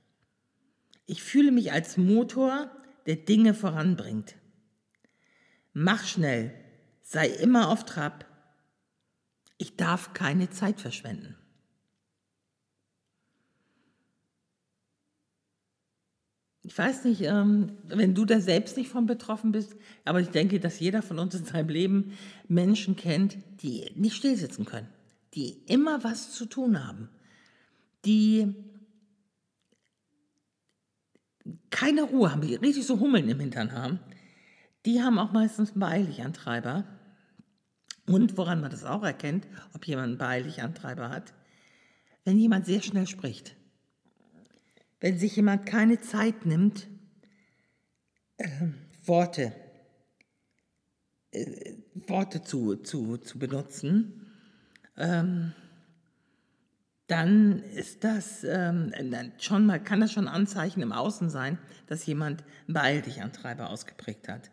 Ich 1.05 1.23
fühle 1.23 1.53
mich 1.53 1.73
als 1.73 1.99
Motor 1.99 2.71
der 3.05 3.17
Dinge 3.17 3.53
voranbringt. 3.53 4.35
Mach 5.75 6.07
schnell, 6.07 6.55
sei 7.03 7.27
immer 7.29 7.69
auf 7.69 7.85
Trab. 7.85 8.25
Ich 9.59 9.77
darf 9.77 10.15
keine 10.15 10.49
Zeit 10.49 10.81
verschwenden. 10.81 11.37
Ich 16.69 16.77
weiß 16.77 17.05
nicht, 17.05 17.23
ähm, 17.23 17.79
wenn 17.87 18.15
du 18.15 18.27
da 18.27 18.41
selbst 18.41 18.77
nicht 18.77 18.91
von 18.91 19.07
betroffen 19.07 19.53
bist, 19.53 19.75
aber 20.05 20.21
ich 20.21 20.29
denke, 20.29 20.61
dass 20.61 20.79
jeder 20.81 21.01
von 21.01 21.19
uns 21.19 21.35
in 21.35 21.47
seinem 21.47 21.71
Leben 21.71 22.13
Menschen 22.47 22.95
kennt, 22.95 23.39
die 23.63 23.91
nicht 23.95 24.15
stillsitzen 24.15 24.67
können, 24.67 24.87
die 25.33 25.63
immer 25.65 26.05
was 26.05 26.33
zu 26.33 26.45
tun 26.45 26.87
haben, 26.87 27.09
die 28.05 28.55
keine 31.71 32.03
Ruhe 32.03 32.31
haben, 32.31 32.43
die 32.43 32.57
richtig 32.57 32.87
so 32.87 33.01
Hummeln 33.01 33.31
im 33.31 33.41
Hintern 33.41 33.73
haben, 33.73 33.99
die 34.85 35.03
haben 35.03 35.19
auch 35.19 35.33
meistens 35.33 35.71
einen 35.71 35.81
Beeiligantreiber. 35.81 36.85
Und 38.07 38.37
woran 38.37 38.61
man 38.61 38.71
das 38.71 38.85
auch 38.85 39.05
erkennt, 39.05 39.47
ob 39.73 39.87
jemand 39.87 40.09
einen 40.09 40.19
Beeiligantreiber 40.19 41.09
hat, 41.09 41.33
wenn 42.27 42.37
jemand 42.37 42.67
sehr 42.67 42.83
schnell 42.83 43.07
spricht. 43.07 43.57
Wenn 45.01 45.19
sich 45.19 45.37
jemand 45.37 45.67
keine 45.67 46.01
Zeit 46.01 46.45
nimmt, 46.47 46.89
äh, 48.37 48.49
Worte, 49.05 49.53
äh, 51.31 51.75
Worte 51.95 52.43
zu, 52.43 52.77
zu, 52.77 53.17
zu 53.19 53.39
benutzen, 53.39 54.33
ähm, 54.97 55.53
dann 57.07 57.63
ist 57.63 58.05
das 58.05 58.45
ähm, 58.45 58.93
schon 59.39 59.65
mal, 59.65 59.83
kann 59.83 60.01
das 60.01 60.13
schon 60.13 60.29
Anzeichen 60.29 60.83
im 60.83 60.93
Außen 60.93 61.31
sein, 61.31 61.59
dass 61.87 62.05
jemand 62.05 62.45
Beeil 62.67 63.01
dich 63.01 63.23
Antreiber 63.23 63.71
ausgeprägt 63.71 64.29
hat. 64.29 64.51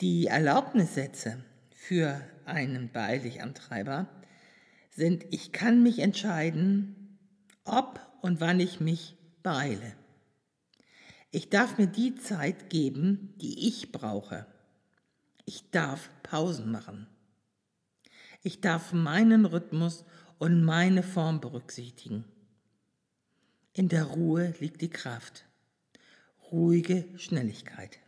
Die 0.00 0.26
Erlaubnissätze 0.26 1.44
für 1.72 2.20
einen 2.46 2.90
Beeil 2.90 3.20
dich 3.20 3.42
Antreiber 3.42 4.08
sind, 4.90 5.24
ich 5.30 5.52
kann 5.52 5.84
mich 5.84 6.00
entscheiden, 6.00 7.18
ob 7.64 8.00
und 8.22 8.40
wann 8.40 8.60
ich 8.60 8.80
mich 8.80 9.16
beeile. 9.42 9.94
Ich 11.30 11.48
darf 11.48 11.78
mir 11.78 11.86
die 11.86 12.16
Zeit 12.16 12.70
geben, 12.70 13.34
die 13.40 13.68
ich 13.68 13.92
brauche. 13.92 14.46
Ich 15.44 15.70
darf 15.70 16.10
Pausen 16.22 16.70
machen. 16.70 17.06
Ich 18.42 18.60
darf 18.60 18.92
meinen 18.92 19.44
Rhythmus 19.44 20.04
und 20.38 20.64
meine 20.64 21.02
Form 21.02 21.40
berücksichtigen. 21.40 22.24
In 23.72 23.88
der 23.88 24.04
Ruhe 24.04 24.54
liegt 24.58 24.80
die 24.80 24.90
Kraft. 24.90 25.44
Ruhige 26.50 27.06
Schnelligkeit. 27.16 28.00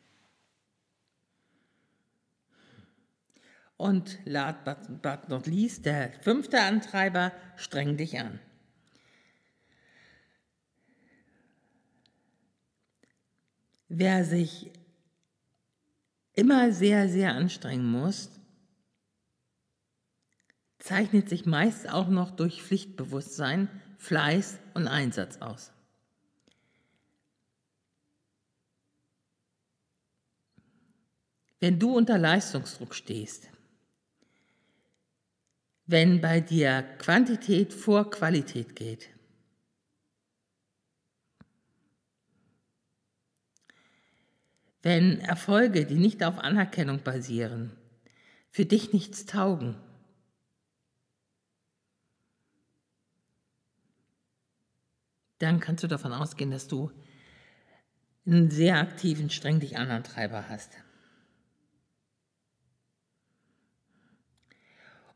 Und 3.77 4.19
last 4.25 4.65
but 4.65 5.29
not 5.29 5.47
least, 5.47 5.87
der 5.87 6.13
fünfte 6.23 6.61
Antreiber, 6.61 7.33
streng 7.57 7.97
dich 7.97 8.19
an. 8.19 8.41
Wer 13.95 14.25
sich 14.25 14.71
immer 16.33 16.73
sehr, 16.73 17.11
sehr 17.11 17.35
anstrengen 17.35 17.85
muss, 17.85 18.31
zeichnet 20.79 21.29
sich 21.29 21.45
meist 21.45 21.91
auch 21.91 22.09
noch 22.09 22.31
durch 22.31 22.63
Pflichtbewusstsein, 22.63 23.69
Fleiß 23.99 24.61
und 24.73 24.89
Einsatz 24.89 25.43
aus. 25.43 25.73
Wenn 31.61 31.79
du 31.79 31.95
unter 31.95 32.17
Leistungsdruck 32.17 32.95
stehst, 32.95 33.51
wenn 35.85 36.23
bei 36.23 36.41
dir 36.41 36.83
Quantität 36.97 37.75
vor 37.75 38.11
Qualität 38.11 38.75
geht, 38.75 39.11
wenn 44.83 45.21
Erfolge, 45.21 45.87
die 45.87 45.95
nicht 45.95 46.25
auf 46.25 46.39
Anerkennung 46.39 47.03
basieren, 47.03 47.73
für 48.51 48.67
dich 48.67 48.93
nichts 48.93 49.25
taugen, 49.27 49.77
dann 55.39 55.61
kannst 55.61 55.83
du 55.83 55.89
davon 55.89 56.13
ausgehen, 56.13 56.51
dass 56.51 56.69
du 56.69 56.91
einen 58.27 58.51
sehr 58.51 58.79
aktiven, 58.79 59.31
streng 59.31 59.59
dich 59.59 59.77
anderen 59.77 60.05
Treiber 60.05 60.49
hast. 60.49 60.71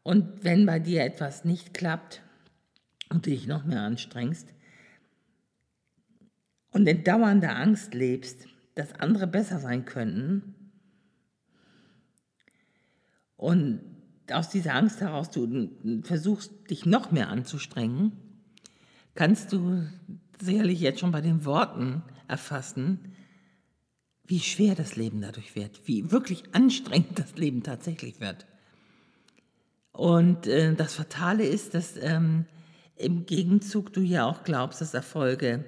Und 0.02 0.44
wenn 0.44 0.66
bei 0.66 0.78
dir 0.78 1.04
etwas 1.04 1.44
nicht 1.44 1.74
klappt 1.74 2.22
und 3.08 3.26
du 3.26 3.30
dich 3.30 3.46
noch 3.46 3.64
mehr 3.64 3.80
anstrengst 3.80 4.52
und 6.70 6.86
in 6.86 7.02
dauernder 7.02 7.56
Angst 7.56 7.94
lebst, 7.94 8.46
dass 8.76 8.92
andere 8.92 9.26
besser 9.26 9.58
sein 9.58 9.84
könnten 9.84 10.54
und 13.36 13.80
aus 14.30 14.48
dieser 14.48 14.74
Angst 14.74 15.00
heraus 15.00 15.30
du 15.30 15.70
versuchst, 16.02 16.52
dich 16.70 16.86
noch 16.86 17.10
mehr 17.10 17.28
anzustrengen, 17.28 18.12
kannst 19.14 19.52
du 19.52 19.86
sicherlich 20.40 20.80
jetzt 20.80 21.00
schon 21.00 21.12
bei 21.12 21.20
den 21.20 21.44
Worten 21.44 22.02
erfassen, 22.28 23.12
wie 24.24 24.40
schwer 24.40 24.74
das 24.74 24.96
Leben 24.96 25.20
dadurch 25.20 25.54
wird, 25.54 25.86
wie 25.86 26.10
wirklich 26.10 26.54
anstrengend 26.54 27.18
das 27.18 27.36
Leben 27.36 27.62
tatsächlich 27.62 28.20
wird. 28.20 28.46
Und 29.92 30.46
äh, 30.46 30.74
das 30.74 30.94
Fatale 30.94 31.46
ist, 31.46 31.74
dass 31.74 31.96
ähm, 31.96 32.44
im 32.96 33.26
Gegenzug 33.26 33.92
du 33.92 34.00
ja 34.00 34.26
auch 34.26 34.42
glaubst, 34.42 34.80
dass 34.80 34.94
Erfolge, 34.94 35.64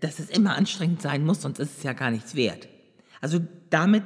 dass 0.00 0.18
es 0.18 0.30
immer 0.30 0.56
anstrengend 0.56 1.02
sein 1.02 1.24
muss, 1.24 1.42
sonst 1.42 1.58
ist 1.58 1.78
es 1.78 1.82
ja 1.82 1.92
gar 1.92 2.10
nichts 2.10 2.34
wert. 2.34 2.68
Also 3.20 3.40
damit, 3.70 4.04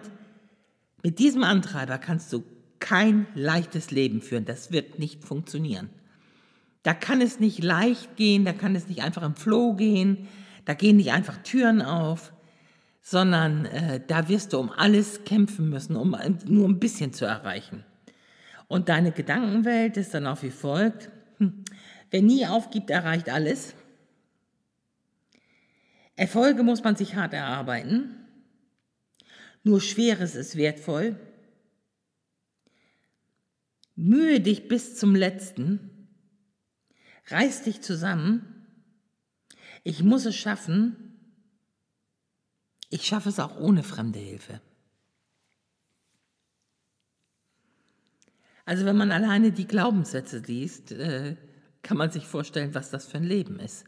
mit 1.02 1.18
diesem 1.18 1.44
Antreiber 1.44 1.98
kannst 1.98 2.32
du 2.32 2.44
kein 2.78 3.26
leichtes 3.34 3.90
Leben 3.90 4.20
führen. 4.20 4.44
Das 4.44 4.72
wird 4.72 4.98
nicht 4.98 5.24
funktionieren. 5.24 5.90
Da 6.82 6.94
kann 6.94 7.20
es 7.20 7.38
nicht 7.38 7.62
leicht 7.62 8.16
gehen, 8.16 8.44
da 8.44 8.52
kann 8.52 8.74
es 8.74 8.88
nicht 8.88 9.02
einfach 9.02 9.22
im 9.22 9.36
Flow 9.36 9.74
gehen, 9.74 10.28
da 10.64 10.74
gehen 10.74 10.96
nicht 10.96 11.12
einfach 11.12 11.38
Türen 11.38 11.80
auf, 11.80 12.32
sondern 13.00 13.66
äh, 13.66 14.00
da 14.04 14.28
wirst 14.28 14.52
du 14.52 14.58
um 14.58 14.70
alles 14.70 15.24
kämpfen 15.24 15.68
müssen, 15.68 15.96
um 15.96 16.16
nur 16.46 16.68
ein 16.68 16.80
bisschen 16.80 17.12
zu 17.12 17.24
erreichen. 17.24 17.84
Und 18.66 18.88
deine 18.88 19.12
Gedankenwelt 19.12 19.96
ist 19.96 20.14
dann 20.14 20.26
auch 20.26 20.42
wie 20.42 20.50
folgt. 20.50 21.10
Hm. 21.38 21.64
Wer 22.10 22.22
nie 22.22 22.46
aufgibt, 22.46 22.90
erreicht 22.90 23.28
alles. 23.28 23.74
Erfolge 26.16 26.62
muss 26.62 26.84
man 26.84 26.96
sich 26.96 27.14
hart 27.14 27.32
erarbeiten. 27.32 28.16
Nur 29.62 29.80
Schweres 29.80 30.34
ist 30.34 30.56
wertvoll. 30.56 31.18
Mühe 33.94 34.40
dich 34.40 34.68
bis 34.68 34.96
zum 34.96 35.14
letzten. 35.14 36.08
Reiß 37.28 37.62
dich 37.62 37.80
zusammen. 37.80 38.66
Ich 39.84 40.02
muss 40.02 40.26
es 40.26 40.36
schaffen. 40.36 40.96
Ich 42.90 43.06
schaffe 43.06 43.28
es 43.28 43.38
auch 43.38 43.58
ohne 43.58 43.82
fremde 43.82 44.18
Hilfe. 44.18 44.60
Also 48.64 48.84
wenn 48.84 48.96
man 48.96 49.10
alleine 49.10 49.50
die 49.52 49.66
Glaubenssätze 49.66 50.38
liest, 50.38 50.92
äh, 50.92 51.36
kann 51.82 51.96
man 51.96 52.10
sich 52.10 52.26
vorstellen, 52.26 52.74
was 52.74 52.90
das 52.90 53.06
für 53.06 53.16
ein 53.16 53.24
Leben 53.24 53.58
ist. 53.58 53.84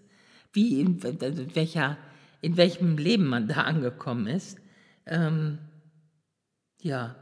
Wie 0.53 0.81
in, 0.81 1.03
welcher, 1.55 1.97
in 2.45 2.59
welchem 2.59 2.99
Leben 2.99 3.27
man 3.27 3.49
da 3.49 3.63
angekommen 3.63 4.27
ist. 4.27 4.59
Ähm, 5.07 5.59
ja. 6.83 7.17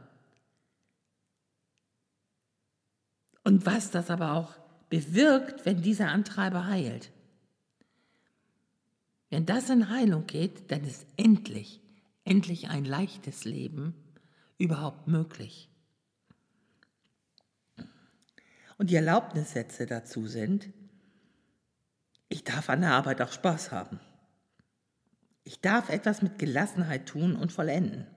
Und 3.43 3.65
was 3.65 3.89
das 3.89 4.09
aber 4.09 4.33
auch 4.33 4.55
bewirkt, 4.89 5.65
wenn 5.65 5.81
dieser 5.81 6.09
Antreiber 6.09 6.67
heilt. 6.67 7.09
Wenn 9.29 9.45
das 9.45 9.69
in 9.69 9.89
Heilung 9.89 10.27
geht, 10.27 10.69
dann 10.71 10.83
ist 10.83 11.05
endlich, 11.15 11.81
endlich 12.25 12.69
ein 12.69 12.83
leichtes 12.83 13.45
Leben 13.45 13.95
überhaupt 14.57 15.07
möglich. 15.07 15.69
Und 18.77 18.89
die 18.89 18.95
Erlaubnissätze 18.95 19.85
dazu 19.85 20.27
sind, 20.27 20.69
ich 22.27 22.43
darf 22.43 22.69
an 22.69 22.81
der 22.81 22.91
Arbeit 22.91 23.21
auch 23.21 23.31
Spaß 23.31 23.71
haben. 23.71 24.01
Ich 25.43 25.59
darf 25.59 25.89
etwas 25.89 26.21
mit 26.21 26.39
Gelassenheit 26.39 27.05
tun 27.05 27.35
und 27.35 27.51
vollenden. 27.51 28.07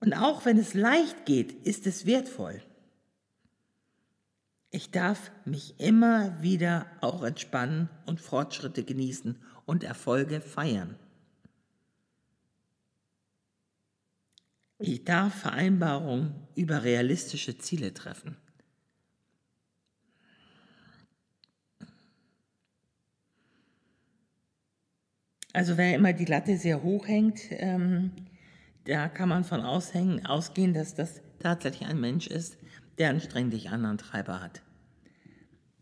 Und 0.00 0.14
auch 0.14 0.44
wenn 0.44 0.58
es 0.58 0.74
leicht 0.74 1.26
geht, 1.26 1.52
ist 1.66 1.86
es 1.86 2.06
wertvoll. 2.06 2.62
Ich 4.70 4.90
darf 4.90 5.30
mich 5.44 5.80
immer 5.80 6.42
wieder 6.42 6.86
auch 7.00 7.22
entspannen 7.22 7.88
und 8.06 8.20
Fortschritte 8.20 8.84
genießen 8.84 9.42
und 9.64 9.82
Erfolge 9.82 10.40
feiern. 10.40 10.96
Ich 14.78 15.04
darf 15.04 15.34
Vereinbarungen 15.34 16.34
über 16.54 16.84
realistische 16.84 17.58
Ziele 17.58 17.92
treffen. 17.92 18.36
Also 25.52 25.76
wer 25.76 25.94
immer 25.94 26.12
die 26.12 26.26
Latte 26.26 26.56
sehr 26.56 26.82
hoch 26.82 27.08
hängt, 27.08 27.40
ähm, 27.50 28.12
da 28.84 29.08
kann 29.08 29.28
man 29.28 29.44
von 29.44 29.62
aushängen, 29.62 30.26
ausgehen, 30.26 30.74
dass 30.74 30.94
das 30.94 31.20
tatsächlich 31.40 31.88
ein 31.88 32.00
Mensch 32.00 32.26
ist, 32.26 32.58
der 32.98 33.10
einen 33.10 33.20
streng 33.20 33.50
dich 33.50 33.70
anderen 33.70 33.98
Treiber 33.98 34.40
hat, 34.40 34.62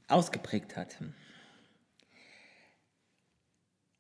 ausgeprägt 0.09 0.77
hat. 0.77 0.97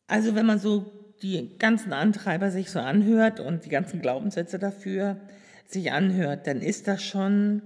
Also 0.07 0.35
wenn 0.35 0.46
man 0.46 0.59
so 0.59 0.92
die 1.22 1.57
ganzen 1.59 1.92
Antreiber 1.92 2.50
sich 2.50 2.70
so 2.70 2.79
anhört 2.79 3.40
und 3.40 3.64
die 3.64 3.70
ganzen 3.70 4.00
Glaubenssätze 4.00 4.59
dafür 4.59 5.20
sich 5.66 5.90
anhört, 5.92 6.46
dann 6.46 6.61
ist 6.61 6.87
das 6.87 7.02
schon 7.02 7.62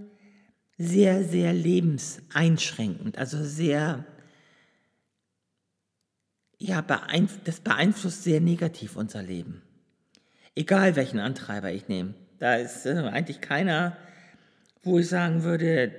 sehr, 0.79 1.25
sehr 1.25 1.53
lebenseinschränkend, 1.53 3.19
also 3.19 3.43
sehr, 3.45 4.07
ja, 6.61 6.85
das 7.45 7.61
beeinflusst 7.61 8.23
sehr 8.23 8.41
negativ 8.41 8.95
unser 8.97 9.23
Leben. 9.23 9.63
Egal 10.55 10.95
welchen 10.95 11.19
Antreiber 11.19 11.73
ich 11.73 11.89
nehme. 11.89 12.15
Da 12.39 12.57
ist 12.57 12.85
äh, 12.85 12.91
eigentlich 12.91 13.41
keiner, 13.41 13.97
wo 14.83 14.99
ich 14.99 15.09
sagen 15.09 15.43
würde, 15.43 15.91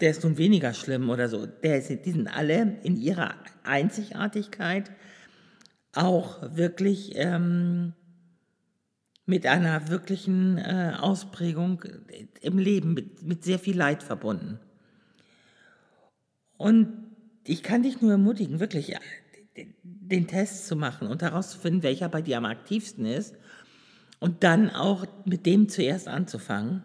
der 0.00 0.10
ist 0.10 0.24
nun 0.24 0.36
weniger 0.36 0.74
schlimm 0.74 1.08
oder 1.10 1.28
so. 1.28 1.46
Der 1.46 1.78
ist, 1.78 1.88
die 2.04 2.10
sind 2.10 2.26
alle 2.26 2.78
in 2.82 2.96
ihrer 2.96 3.34
Einzigartigkeit 3.62 4.90
auch 5.94 6.56
wirklich 6.56 7.12
ähm, 7.14 7.92
mit 9.26 9.46
einer 9.46 9.88
wirklichen 9.88 10.58
äh, 10.58 10.94
Ausprägung 10.98 11.84
im 12.40 12.58
Leben, 12.58 12.94
mit, 12.94 13.22
mit 13.22 13.44
sehr 13.44 13.60
viel 13.60 13.76
Leid 13.76 14.02
verbunden. 14.02 14.58
Und 16.56 16.88
ich 17.44 17.62
kann 17.62 17.82
dich 17.82 18.00
nur 18.00 18.10
ermutigen, 18.10 18.58
wirklich 18.58 18.96
den 19.82 20.26
Test 20.26 20.66
zu 20.66 20.76
machen 20.76 21.08
und 21.08 21.22
herauszufinden, 21.22 21.82
welcher 21.82 22.08
bei 22.08 22.22
dir 22.22 22.38
am 22.38 22.44
aktivsten 22.44 23.04
ist 23.04 23.34
und 24.20 24.44
dann 24.44 24.70
auch 24.70 25.06
mit 25.24 25.46
dem 25.46 25.68
zuerst 25.68 26.08
anzufangen 26.08 26.82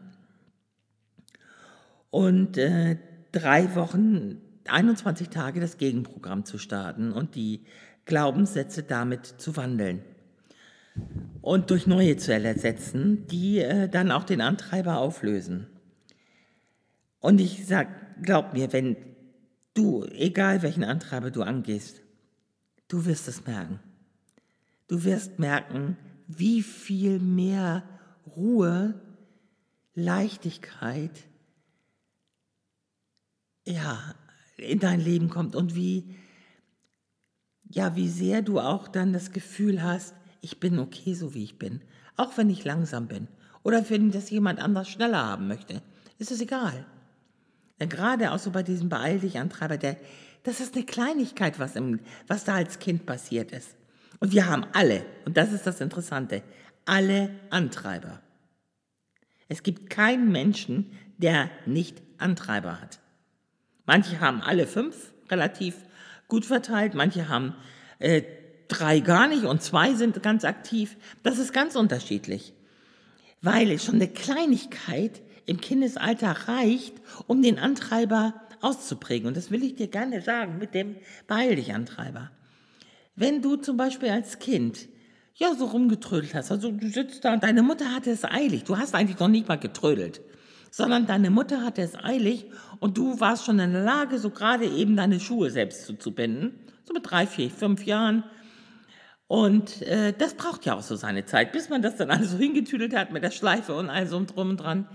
und 2.09 2.57
äh, 2.57 2.97
drei 3.31 3.75
Wochen, 3.75 4.41
21 4.67 5.29
Tage 5.29 5.59
das 5.59 5.77
Gegenprogramm 5.77 6.45
zu 6.45 6.57
starten 6.57 7.11
und 7.11 7.35
die 7.35 7.61
Glaubenssätze 8.05 8.83
damit 8.83 9.25
zu 9.25 9.57
wandeln 9.57 10.03
und 11.41 11.71
durch 11.71 11.87
neue 11.87 12.17
zu 12.17 12.33
ersetzen, 12.33 13.25
die 13.27 13.59
äh, 13.59 13.89
dann 13.89 14.11
auch 14.11 14.23
den 14.23 14.41
Antreiber 14.41 14.99
auflösen. 14.99 15.67
Und 17.19 17.41
ich 17.41 17.65
sag, 17.65 17.87
glaub 18.21 18.53
mir, 18.53 18.73
wenn 18.73 18.95
du, 19.73 20.05
egal 20.05 20.61
welchen 20.61 20.83
Antreiber 20.83 21.31
du 21.31 21.41
angehst, 21.41 22.02
du 22.87 23.05
wirst 23.05 23.27
es 23.27 23.45
merken. 23.45 23.79
Du 24.87 25.03
wirst 25.03 25.39
merken, 25.39 25.97
wie 26.27 26.61
viel 26.61 27.19
mehr 27.19 27.83
Ruhe, 28.35 29.01
Leichtigkeit, 29.95 31.11
ja, 33.65 34.15
in 34.57 34.79
dein 34.79 34.99
Leben 34.99 35.29
kommt 35.29 35.55
und 35.55 35.75
wie, 35.75 36.15
ja, 37.69 37.95
wie 37.95 38.09
sehr 38.09 38.41
du 38.41 38.59
auch 38.59 38.87
dann 38.87 39.13
das 39.13 39.31
Gefühl 39.31 39.81
hast, 39.81 40.15
ich 40.41 40.59
bin 40.59 40.79
okay, 40.79 41.13
so 41.13 41.33
wie 41.33 41.43
ich 41.43 41.57
bin. 41.57 41.81
Auch 42.17 42.37
wenn 42.37 42.49
ich 42.49 42.63
langsam 42.63 43.07
bin. 43.07 43.27
Oder 43.63 43.89
wenn 43.89 44.11
das 44.11 44.29
jemand 44.29 44.59
anders 44.59 44.89
schneller 44.89 45.25
haben 45.25 45.47
möchte. 45.47 45.81
Ist 46.19 46.31
es 46.31 46.41
egal. 46.41 46.85
Denn 47.79 47.89
gerade 47.89 48.31
auch 48.31 48.39
so 48.39 48.51
bei 48.51 48.61
diesem 48.61 48.89
Beeil 48.89 49.19
dich 49.19 49.39
Antreiber, 49.39 49.77
der, 49.77 49.97
das 50.43 50.59
ist 50.59 50.75
eine 50.75 50.85
Kleinigkeit, 50.85 51.59
was, 51.59 51.75
im, 51.75 51.99
was 52.27 52.43
da 52.43 52.55
als 52.55 52.79
Kind 52.79 53.05
passiert 53.05 53.51
ist. 53.51 53.75
Und 54.19 54.31
wir 54.31 54.47
haben 54.47 54.65
alle, 54.73 55.05
und 55.25 55.37
das 55.37 55.51
ist 55.51 55.65
das 55.65 55.81
Interessante, 55.81 56.43
alle 56.85 57.29
Antreiber. 57.49 58.21
Es 59.47 59.63
gibt 59.63 59.89
keinen 59.89 60.31
Menschen, 60.31 60.91
der 61.17 61.49
nicht 61.65 62.01
Antreiber 62.17 62.81
hat. 62.81 62.99
Manche 63.85 64.19
haben 64.19 64.41
alle 64.41 64.67
fünf 64.67 65.13
relativ 65.29 65.75
gut 66.27 66.45
verteilt, 66.45 66.93
manche 66.93 67.29
haben 67.29 67.55
äh, 67.99 68.23
drei 68.67 68.99
gar 68.99 69.27
nicht 69.27 69.43
und 69.43 69.61
zwei 69.61 69.93
sind 69.93 70.23
ganz 70.23 70.45
aktiv. 70.45 70.97
Das 71.21 71.37
ist 71.37 71.53
ganz 71.53 71.75
unterschiedlich, 71.75 72.53
weil 73.41 73.77
schon 73.79 73.95
eine 73.95 74.07
Kleinigkeit 74.07 75.21
im 75.45 75.59
Kindesalter 75.59 76.31
reicht, 76.47 76.95
um 77.27 77.41
den 77.41 77.59
Antreiber 77.59 78.33
auszuprägen. 78.63 79.27
Und 79.27 79.37
das 79.37 79.51
will 79.51 79.63
ich 79.63 79.75
dir 79.75 79.87
gerne 79.87 80.21
sagen 80.21 80.57
mit 80.57 80.73
dem 80.73 80.95
Beeil 81.27 81.55
dich 81.55 81.73
Antreiber. 81.73 82.31
Wenn 83.15 83.41
du 83.41 83.57
zum 83.57 83.77
Beispiel 83.77 84.09
als 84.09 84.39
Kind 84.39 84.87
ja 85.35 85.53
so 85.55 85.65
rumgetrödelt 85.65 86.33
hast, 86.33 86.51
also 86.51 86.71
du 86.71 86.87
sitzt 86.87 87.25
da 87.25 87.33
und 87.33 87.43
deine 87.43 87.63
Mutter 87.63 87.93
hatte 87.93 88.11
es 88.11 88.23
eilig, 88.23 88.63
du 88.63 88.77
hast 88.77 88.95
eigentlich 88.95 89.19
noch 89.19 89.27
nicht 89.27 89.47
mal 89.47 89.57
getrödelt, 89.59 90.21
sondern 90.71 91.05
deine 91.05 91.29
Mutter 91.29 91.61
hatte 91.61 91.81
es 91.83 91.95
eilig 91.95 92.47
und 92.79 92.97
du 92.97 93.19
warst 93.19 93.45
schon 93.45 93.59
in 93.59 93.73
der 93.73 93.83
Lage, 93.83 94.17
so 94.17 94.31
gerade 94.31 94.65
eben 94.65 94.95
deine 94.95 95.19
Schuhe 95.19 95.51
selbst 95.51 95.85
zuzubinden, 95.85 96.59
so 96.85 96.93
mit 96.93 97.09
drei, 97.09 97.27
vier, 97.27 97.51
fünf 97.51 97.85
Jahren. 97.85 98.23
Und 99.27 99.81
äh, 99.83 100.13
das 100.17 100.33
braucht 100.33 100.65
ja 100.65 100.75
auch 100.75 100.81
so 100.81 100.95
seine 100.95 101.25
Zeit, 101.25 101.51
bis 101.51 101.69
man 101.69 101.81
das 101.81 101.95
dann 101.95 102.09
alles 102.09 102.31
so 102.31 102.37
hingetüdelt 102.37 102.95
hat 102.95 103.11
mit 103.11 103.23
der 103.23 103.31
Schleife 103.31 103.75
und 103.75 103.89
all 103.89 104.07
so 104.07 104.23
drum 104.25 104.51
und 104.51 104.57
dran. 104.57 104.87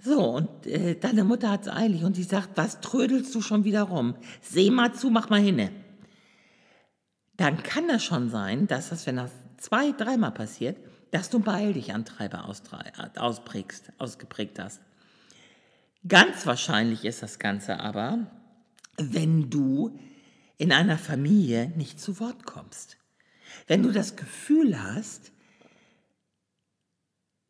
So, 0.00 0.36
und 0.36 0.66
äh, 0.66 0.94
deine 0.94 1.24
Mutter 1.24 1.50
hat 1.50 1.62
es 1.62 1.68
eilig 1.68 2.04
und 2.04 2.14
sie 2.14 2.22
sagt, 2.22 2.50
was 2.56 2.80
trödelst 2.80 3.34
du 3.34 3.40
schon 3.40 3.64
wieder 3.64 3.82
rum? 3.82 4.14
Seh 4.40 4.70
mal 4.70 4.92
zu, 4.92 5.10
mach 5.10 5.28
mal 5.28 5.40
hinne 5.40 5.70
dann 7.38 7.62
kann 7.62 7.88
das 7.88 8.04
schon 8.04 8.28
sein, 8.28 8.66
dass 8.66 8.90
das, 8.90 9.06
wenn 9.06 9.16
das 9.16 9.30
zwei, 9.56 9.92
dreimal 9.92 10.32
passiert, 10.32 10.76
dass 11.12 11.30
du 11.30 11.38
Beeil 11.38 11.72
dich 11.72 11.94
Antreiber 11.94 12.46
ausprägst, 13.16 13.92
ausgeprägt 13.96 14.58
hast. 14.58 14.80
Ganz 16.06 16.44
wahrscheinlich 16.46 17.04
ist 17.04 17.22
das 17.22 17.38
Ganze 17.38 17.80
aber, 17.80 18.26
wenn 18.98 19.50
du 19.50 19.98
in 20.58 20.72
einer 20.72 20.98
Familie 20.98 21.72
nicht 21.76 22.00
zu 22.00 22.18
Wort 22.18 22.44
kommst. 22.44 22.96
Wenn 23.68 23.84
du 23.84 23.92
das 23.92 24.16
Gefühl 24.16 24.82
hast, 24.82 25.30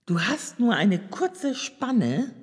du 0.09 0.21
hast 0.21 0.59
nur 0.59 0.75
eine 0.75 0.99
kurze 0.99 1.55
Spanne 1.55 2.35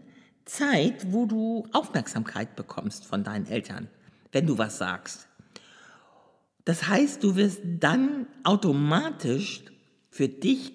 Zeit, 0.45 1.12
wo 1.12 1.25
du 1.25 1.67
Aufmerksamkeit 1.73 2.56
bekommst 2.56 3.06
von 3.06 3.23
deinen 3.23 3.47
Eltern, 3.47 3.89
wenn 4.32 4.45
du 4.45 4.60
was 4.60 4.78
sagst. 4.78 5.28
Das 6.63 6.88
heißt, 6.88 7.23
du 7.23 7.36
wirst 7.36 7.62
dann 7.80 8.28
automatisch 8.43 9.63
für 10.10 10.30
dich 10.30 10.73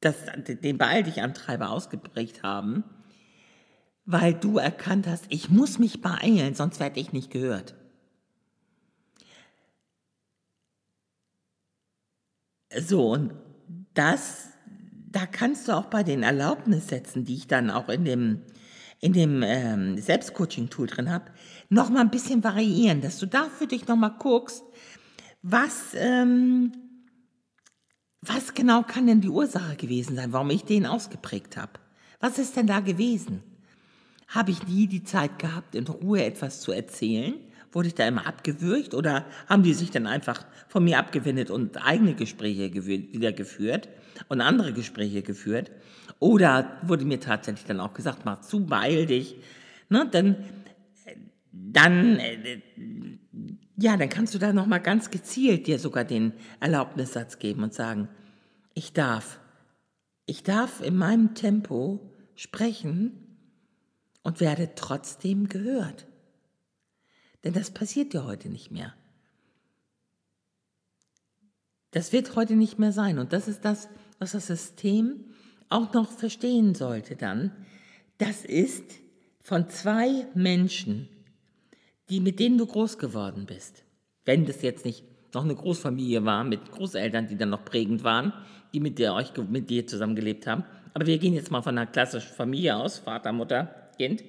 das, 0.00 0.16
den 0.46 0.78
Beeil 0.78 1.02
dich 1.02 1.20
Antreiber 1.20 1.70
ausgeprägt 1.70 2.42
haben, 2.42 2.84
weil 4.06 4.32
du 4.32 4.56
erkannt 4.56 5.06
hast, 5.06 5.26
ich 5.28 5.50
muss 5.50 5.78
mich 5.78 6.00
beeilen, 6.00 6.54
sonst 6.54 6.80
werde 6.80 6.98
ich 6.98 7.12
nicht 7.12 7.30
gehört. 7.30 7.74
So, 12.74 13.12
und 13.12 13.34
das, 13.92 14.50
da 15.10 15.26
kannst 15.26 15.68
du 15.68 15.72
auch 15.72 15.86
bei 15.86 16.02
den 16.02 16.22
Erlaubnissätzen, 16.22 17.24
die 17.24 17.34
ich 17.34 17.46
dann 17.46 17.70
auch 17.70 17.88
in 17.88 18.04
dem 18.04 18.42
in 19.00 19.12
dem 19.12 19.44
ähm, 19.44 19.96
Selbstcoaching-Tool 19.96 20.88
drin 20.88 21.08
habe, 21.08 21.26
noch 21.68 21.88
mal 21.88 22.00
ein 22.00 22.10
bisschen 22.10 22.42
variieren, 22.42 23.00
dass 23.00 23.20
du 23.20 23.26
da 23.26 23.44
für 23.44 23.68
dich 23.68 23.86
noch 23.86 23.94
mal 23.94 24.08
guckst, 24.08 24.64
was, 25.40 25.94
ähm, 25.94 26.72
was 28.20 28.54
genau 28.54 28.82
kann 28.82 29.06
denn 29.06 29.20
die 29.20 29.28
Ursache 29.28 29.76
gewesen 29.76 30.16
sein, 30.16 30.32
warum 30.32 30.50
ich 30.50 30.64
den 30.64 30.84
ausgeprägt 30.84 31.56
habe? 31.56 31.74
Was 32.18 32.40
ist 32.40 32.56
denn 32.56 32.66
da 32.66 32.80
gewesen? 32.80 33.44
Habe 34.26 34.50
ich 34.50 34.66
nie 34.66 34.88
die 34.88 35.04
Zeit 35.04 35.38
gehabt, 35.38 35.76
in 35.76 35.86
Ruhe 35.86 36.24
etwas 36.24 36.60
zu 36.60 36.72
erzählen? 36.72 37.34
Wurde 37.70 37.86
ich 37.86 37.94
da 37.94 38.04
immer 38.04 38.26
abgewürgt 38.26 38.94
oder 38.94 39.26
haben 39.48 39.62
die 39.62 39.74
sich 39.74 39.92
dann 39.92 40.08
einfach 40.08 40.44
von 40.66 40.82
mir 40.82 40.98
abgewendet 40.98 41.50
und 41.50 41.76
eigene 41.86 42.14
Gespräche 42.14 42.74
wieder 42.84 43.32
geführt 43.32 43.88
und 44.28 44.40
andere 44.40 44.72
Gespräche 44.72 45.22
geführt? 45.22 45.70
Oder 46.18 46.78
wurde 46.82 47.04
mir 47.04 47.20
tatsächlich 47.20 47.66
dann 47.66 47.80
auch 47.80 47.94
gesagt, 47.94 48.24
mach 48.24 48.40
zu, 48.40 48.66
beeil 48.66 49.06
dich. 49.06 49.36
Ne, 49.88 50.08
dann, 50.10 50.44
dann, 51.52 52.18
äh, 52.18 52.60
ja, 53.76 53.96
dann 53.96 54.08
kannst 54.08 54.34
du 54.34 54.38
da 54.38 54.52
nochmal 54.52 54.80
ganz 54.80 55.10
gezielt 55.10 55.66
dir 55.66 55.78
sogar 55.78 56.04
den 56.04 56.32
Erlaubnissatz 56.60 57.38
geben 57.38 57.62
und 57.62 57.72
sagen, 57.72 58.08
ich 58.74 58.92
darf, 58.92 59.40
ich 60.26 60.42
darf 60.42 60.80
in 60.80 60.96
meinem 60.96 61.34
Tempo 61.34 62.12
sprechen 62.34 63.12
und 64.22 64.40
werde 64.40 64.72
trotzdem 64.74 65.48
gehört. 65.48 66.06
Denn 67.44 67.52
das 67.52 67.70
passiert 67.70 68.14
ja 68.14 68.24
heute 68.24 68.48
nicht 68.48 68.70
mehr. 68.70 68.94
Das 71.92 72.12
wird 72.12 72.36
heute 72.36 72.54
nicht 72.54 72.78
mehr 72.78 72.92
sein. 72.92 73.18
Und 73.18 73.32
das 73.32 73.48
ist 73.48 73.64
das, 73.64 73.88
was 74.18 74.32
das 74.32 74.46
System 74.46 75.24
auch 75.68 75.92
noch 75.92 76.10
verstehen 76.10 76.74
sollte 76.74 77.16
dann, 77.16 77.52
das 78.18 78.44
ist 78.44 78.84
von 79.40 79.68
zwei 79.68 80.26
Menschen, 80.34 81.08
die 82.10 82.20
mit 82.20 82.40
denen 82.40 82.58
du 82.58 82.66
groß 82.66 82.98
geworden 82.98 83.46
bist. 83.46 83.84
Wenn 84.24 84.46
das 84.46 84.62
jetzt 84.62 84.84
nicht 84.84 85.04
noch 85.34 85.44
eine 85.44 85.54
Großfamilie 85.54 86.24
war 86.24 86.44
mit 86.44 86.70
Großeltern, 86.70 87.28
die 87.28 87.36
dann 87.36 87.50
noch 87.50 87.64
prägend 87.64 88.02
waren, 88.02 88.32
die 88.72 88.80
mit 88.80 88.98
dir, 88.98 89.14
euch, 89.14 89.32
mit 89.48 89.70
dir 89.70 89.86
zusammengelebt 89.86 90.46
haben. 90.46 90.64
Aber 90.94 91.06
wir 91.06 91.18
gehen 91.18 91.34
jetzt 91.34 91.50
mal 91.50 91.62
von 91.62 91.76
einer 91.76 91.90
klassischen 91.90 92.34
Familie 92.34 92.76
aus, 92.76 92.98
Vater, 92.98 93.32
Mutter, 93.32 93.90
Kind. 93.96 94.24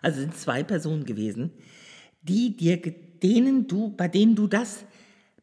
Also 0.00 0.20
sind 0.20 0.36
zwei 0.36 0.62
Personen 0.62 1.04
gewesen, 1.04 1.50
die 2.22 2.56
dir 2.56 2.80
denen 3.22 3.66
du, 3.66 3.88
bei 3.96 4.08
denen 4.08 4.34
du 4.36 4.46
das 4.46 4.84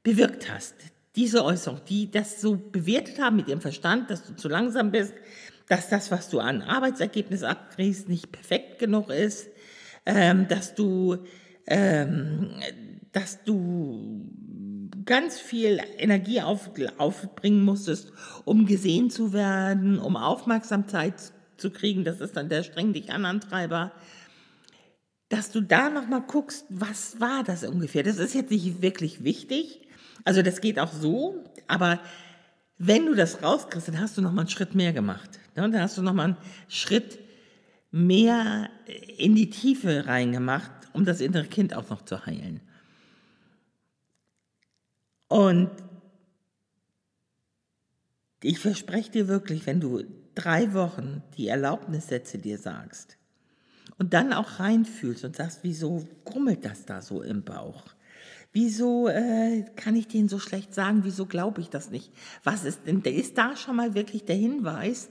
bewirkt 0.04 0.52
hast. 0.52 0.76
Diese 1.16 1.44
Äußerung, 1.44 1.82
die 1.90 2.10
das 2.10 2.40
so 2.40 2.56
bewertet 2.56 3.20
haben 3.20 3.36
mit 3.36 3.48
ihrem 3.48 3.62
Verstand, 3.62 4.10
dass 4.10 4.26
du 4.26 4.36
zu 4.36 4.48
langsam 4.48 4.92
bist, 4.92 5.14
dass 5.68 5.90
das, 5.90 6.12
was 6.12 6.30
du 6.30 6.40
an 6.40 6.62
Arbeitsergebnis 6.62 7.44
abkriegst, 7.44 8.10
nicht 8.10 8.32
perfekt 8.32 8.80
genug 8.80 9.10
ist, 9.10 9.50
ähm, 10.06 10.48
dass 10.48 10.76
du, 10.76 11.18
ähm, 11.68 12.52
dass 13.12 13.44
du 13.44 14.30
ganz 15.06 15.40
viel 15.40 15.80
Energie 15.98 16.42
auf, 16.42 16.70
aufbringen 16.98 17.64
musstest, 17.64 18.12
um 18.46 18.66
gesehen 18.66 19.10
zu 19.10 19.34
werden, 19.34 20.00
um 20.00 20.16
Aufmerksamkeit 20.16 21.16
zu 21.58 21.72
kriegen. 21.72 22.04
Das 22.04 22.22
ist 22.22 22.38
dann 22.38 22.50
der 22.50 22.64
streng 22.64 22.94
dich 22.94 23.12
an 23.12 23.26
Antreiber 23.26 23.92
dass 25.32 25.50
du 25.50 25.62
da 25.62 25.90
nochmal 25.90 26.24
guckst, 26.28 26.66
was 26.68 27.22
war 27.22 27.44
das 27.46 27.64
ungefähr. 27.64 28.04
Das 28.04 28.18
ist 28.18 28.36
jetzt 28.36 28.52
nicht 28.52 28.82
wirklich 28.82 29.24
wichtig. 29.24 29.88
Also 30.26 30.42
das 30.42 30.62
geht 30.62 30.80
auch 30.80 30.92
so, 30.92 31.44
aber 31.68 32.00
wenn 32.78 33.06
du 33.06 33.16
das 33.16 33.44
rauskriegst, 33.44 33.90
dann 33.90 34.00
hast 34.00 34.18
du 34.18 34.22
nochmal 34.22 34.46
einen 34.46 34.50
Schritt 34.50 34.76
mehr 34.76 34.94
gemacht. 34.94 35.40
Ne? 35.56 35.70
Dann 35.70 35.82
hast 35.82 35.98
du 35.98 36.02
nochmal 36.02 36.26
einen 36.26 36.38
Schritt 36.68 37.20
mehr 37.92 38.70
in 39.18 39.36
die 39.36 39.50
Tiefe 39.50 40.08
reingemacht, 40.08 40.72
um 40.94 41.06
das 41.06 41.22
innere 41.22 41.46
Kind 41.46 41.76
auch 41.76 41.90
noch 41.90 42.04
zu 42.04 42.26
heilen. 42.26 42.62
Und 45.28 45.70
ich 48.44 48.60
verspreche 48.60 49.12
dir 49.12 49.28
wirklich, 49.28 49.66
wenn 49.66 49.80
du 49.80 50.04
drei 50.34 50.74
Wochen 50.74 51.22
die 51.38 51.48
Erlaubnissätze 51.48 52.38
dir 52.38 52.58
sagst, 52.58 53.18
und 54.02 54.16
dann 54.16 54.34
auch 54.34 54.60
reinfühlst 54.60 55.24
und 55.26 55.36
sagst, 55.36 55.60
wieso 55.62 56.08
grummelt 56.26 56.66
das 56.66 56.88
da 56.88 57.04
so 57.04 57.22
im 57.22 57.44
Bauch? 57.44 57.84
Wieso 58.54 59.08
äh, 59.08 59.66
kann 59.76 59.96
ich 59.96 60.08
denen 60.08 60.28
so 60.28 60.38
schlecht 60.38 60.74
sagen? 60.74 61.04
Wieso 61.04 61.26
glaube 61.26 61.62
ich 61.62 61.70
das 61.70 61.90
nicht? 61.90 62.12
Was 62.44 62.66
ist 62.66 62.86
denn? 62.86 63.02
Ist 63.02 63.38
da 63.38 63.56
schon 63.56 63.78
mal 63.78 63.94
wirklich 63.96 64.26
der 64.26 64.36
Hinweis, 64.36 65.10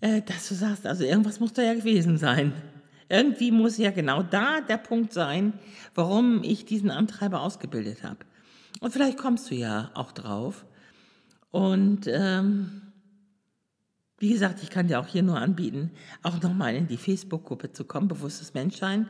äh, 0.00 0.22
dass 0.22 0.48
du 0.48 0.54
sagst, 0.54 0.86
also 0.86 1.04
irgendwas 1.04 1.38
muss 1.38 1.52
da 1.52 1.62
ja 1.62 1.74
gewesen 1.74 2.16
sein. 2.16 2.52
Irgendwie 3.08 3.50
muss 3.50 3.76
ja 3.76 3.90
genau 3.90 4.22
da 4.22 4.62
der 4.62 4.78
Punkt 4.78 5.12
sein, 5.12 5.52
warum 5.94 6.42
ich 6.42 6.64
diesen 6.64 6.90
Antreiber 6.90 7.42
ausgebildet 7.42 8.02
habe. 8.02 8.20
Und 8.80 8.92
vielleicht 8.92 9.18
kommst 9.18 9.50
du 9.50 9.54
ja 9.54 9.90
auch 9.92 10.12
drauf. 10.12 10.64
Und 11.50 12.06
ähm, 12.06 12.80
wie 14.18 14.30
gesagt, 14.30 14.62
ich 14.62 14.70
kann 14.70 14.88
dir 14.88 14.98
auch 14.98 15.08
hier 15.08 15.22
nur 15.22 15.36
anbieten, 15.36 15.90
auch 16.22 16.40
nochmal 16.40 16.74
in 16.74 16.86
die 16.86 16.96
Facebook-Gruppe 16.96 17.72
zu 17.72 17.84
kommen, 17.84 18.08
Bewusstes 18.08 18.54
Menschsein, 18.54 19.08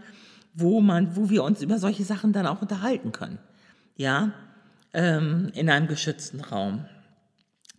wo 0.54 0.80
man, 0.80 1.16
wo 1.16 1.30
wir 1.30 1.44
uns 1.44 1.62
über 1.62 1.78
solche 1.78 2.04
Sachen 2.04 2.32
dann 2.32 2.46
auch 2.46 2.62
unterhalten 2.62 3.12
können. 3.12 3.38
Ja, 3.96 4.32
ähm, 4.92 5.50
in 5.54 5.70
einem 5.70 5.86
geschützten 5.86 6.40
Raum. 6.40 6.84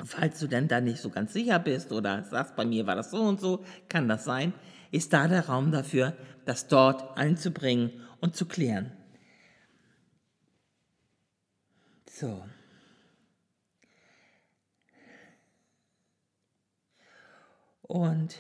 Falls 0.04 0.40
du 0.40 0.48
denn 0.48 0.68
da 0.68 0.82
nicht 0.82 1.02
so 1.02 1.10
ganz 1.10 1.34
sicher 1.34 1.60
bist 1.60 1.92
oder 1.92 2.24
sagst, 2.24 2.56
bei 2.56 2.66
mir 2.66 2.88
war 2.88 2.96
das 2.96 3.12
so 3.12 3.22
und 3.22 3.40
so, 3.40 3.64
kann 3.90 4.08
das 4.08 4.26
sein, 4.26 4.54
ist 4.92 5.14
da 5.14 5.28
der 5.28 5.48
Raum 5.48 5.72
dafür, 5.72 6.14
das 6.46 6.68
dort 6.68 7.18
einzubringen 7.18 7.92
und 8.20 8.36
zu 8.36 8.46
klären. 8.46 8.92
So. 12.10 12.44
Und 17.82 18.36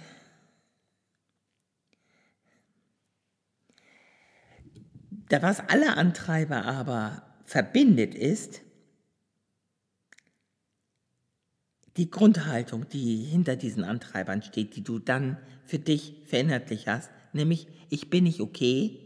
da 5.33 5.41
was 5.41 5.59
alle 5.59 5.97
Antreiber 5.97 6.65
aber 6.65 7.23
verbindet, 7.45 8.15
ist 8.15 8.61
die 11.97 12.09
Grundhaltung, 12.09 12.87
die 12.89 13.17
hinter 13.17 13.55
diesen 13.55 13.83
Antreibern 13.83 14.41
steht, 14.41 14.75
die 14.75 14.83
du 14.83 14.99
dann 14.99 15.37
für 15.65 15.79
dich 15.79 16.15
verinnerlich 16.25 16.87
hast, 16.87 17.09
nämlich 17.33 17.67
ich 17.89 18.09
bin 18.09 18.23
nicht 18.23 18.41
okay, 18.41 18.99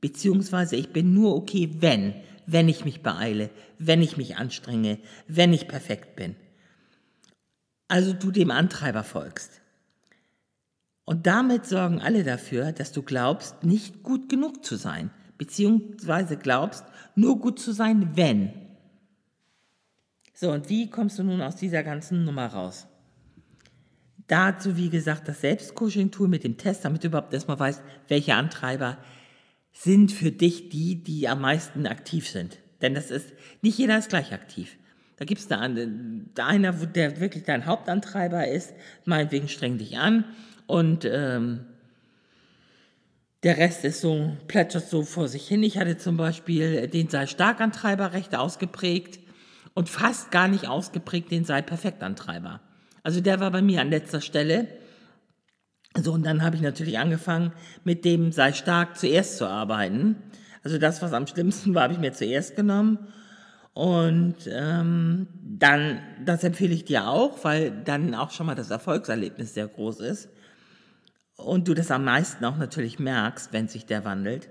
beziehungsweise 0.00 0.76
ich 0.76 0.92
bin 0.92 1.14
nur 1.14 1.34
okay, 1.34 1.70
wenn, 1.80 2.14
wenn 2.46 2.68
ich 2.68 2.84
mich 2.84 3.02
beeile, 3.02 3.50
wenn 3.78 4.02
ich 4.02 4.16
mich 4.16 4.36
anstrenge, 4.36 4.98
wenn 5.26 5.52
ich 5.52 5.66
perfekt 5.66 6.16
bin 6.16 6.36
also 7.88 8.12
du 8.12 8.30
dem 8.30 8.50
Antreiber 8.50 9.04
folgst. 9.04 9.60
Und 11.04 11.26
damit 11.26 11.66
sorgen 11.66 12.00
alle 12.00 12.24
dafür, 12.24 12.72
dass 12.72 12.92
du 12.92 13.02
glaubst, 13.02 13.62
nicht 13.62 14.02
gut 14.02 14.28
genug 14.28 14.64
zu 14.64 14.76
sein, 14.76 15.10
beziehungsweise 15.38 16.36
glaubst, 16.36 16.84
nur 17.14 17.38
gut 17.38 17.58
zu 17.58 17.72
sein, 17.72 18.10
wenn. 18.14 18.52
So, 20.34 20.52
und 20.52 20.68
wie 20.68 20.90
kommst 20.90 21.18
du 21.18 21.22
nun 21.22 21.40
aus 21.40 21.56
dieser 21.56 21.82
ganzen 21.82 22.24
Nummer 22.24 22.46
raus? 22.46 22.86
Dazu, 24.26 24.76
wie 24.76 24.90
gesagt, 24.90 25.28
das 25.28 25.40
Selbstcoaching-Tool 25.40 26.28
mit 26.28 26.44
dem 26.44 26.58
Test, 26.58 26.84
damit 26.84 27.04
du 27.04 27.08
überhaupt 27.08 27.32
erstmal 27.32 27.58
weißt, 27.58 27.82
welche 28.08 28.34
Antreiber 28.34 28.98
sind 29.72 30.10
für 30.10 30.32
dich 30.32 30.68
die, 30.68 31.02
die 31.02 31.28
am 31.28 31.40
meisten 31.40 31.86
aktiv 31.86 32.28
sind. 32.28 32.58
Denn 32.82 32.94
das 32.94 33.10
ist, 33.10 33.32
nicht 33.62 33.78
jeder 33.78 33.98
ist 33.98 34.08
gleich 34.08 34.32
aktiv. 34.32 34.76
Da 35.16 35.24
gibt 35.24 35.40
es 35.40 35.48
da 35.48 35.60
einen, 35.60 36.30
einer, 36.38 36.72
der 36.72 37.20
wirklich 37.20 37.44
dein 37.44 37.66
Hauptantreiber 37.66 38.48
ist, 38.48 38.74
meinetwegen 39.04 39.48
streng 39.48 39.78
dich 39.78 39.98
an 39.98 40.24
und 40.66 41.06
ähm, 41.10 41.64
der 43.42 43.58
Rest 43.58 43.84
ist 43.84 44.00
so, 44.00 44.36
plätschert 44.48 44.88
so 44.88 45.02
vor 45.02 45.28
sich 45.28 45.46
hin. 45.46 45.62
Ich 45.62 45.78
hatte 45.78 45.96
zum 45.98 46.16
Beispiel 46.16 46.88
den 46.88 47.08
sei 47.08 47.26
Starkantreiber 47.26 48.12
recht 48.12 48.34
ausgeprägt 48.34 49.20
und 49.74 49.88
fast 49.88 50.30
gar 50.30 50.48
nicht 50.48 50.66
ausgeprägt 50.66 51.30
den 51.30 51.44
sei 51.44 51.62
Perfektantreiber. 51.62 52.60
Also 53.02 53.20
der 53.20 53.40
war 53.40 53.50
bei 53.50 53.62
mir 53.62 53.80
an 53.80 53.90
letzter 53.90 54.20
Stelle. 54.20 54.68
So, 55.96 56.12
und 56.12 56.24
dann 56.26 56.42
habe 56.42 56.56
ich 56.56 56.62
natürlich 56.62 56.98
angefangen, 56.98 57.52
mit 57.84 58.04
dem 58.04 58.32
sei 58.32 58.52
stark 58.52 58.98
zuerst 58.98 59.38
zu 59.38 59.46
arbeiten. 59.46 60.16
Also 60.62 60.78
das, 60.78 61.00
was 61.00 61.12
am 61.12 61.26
schlimmsten 61.26 61.74
war, 61.74 61.84
habe 61.84 61.92
ich 61.92 62.00
mir 62.00 62.12
zuerst 62.12 62.56
genommen 62.56 62.98
und 63.76 64.36
ähm, 64.50 65.28
dann, 65.42 66.00
das 66.24 66.42
empfehle 66.44 66.72
ich 66.72 66.86
dir 66.86 67.08
auch, 67.08 67.44
weil 67.44 67.70
dann 67.70 68.14
auch 68.14 68.30
schon 68.30 68.46
mal 68.46 68.54
das 68.54 68.70
Erfolgserlebnis 68.70 69.52
sehr 69.52 69.68
groß 69.68 70.00
ist. 70.00 70.30
Und 71.36 71.68
du 71.68 71.74
das 71.74 71.90
am 71.90 72.04
meisten 72.04 72.44
auch 72.44 72.56
natürlich 72.56 72.98
merkst, 72.98 73.52
wenn 73.52 73.68
sich 73.68 73.86
der 73.86 74.04
wandelt. 74.04 74.48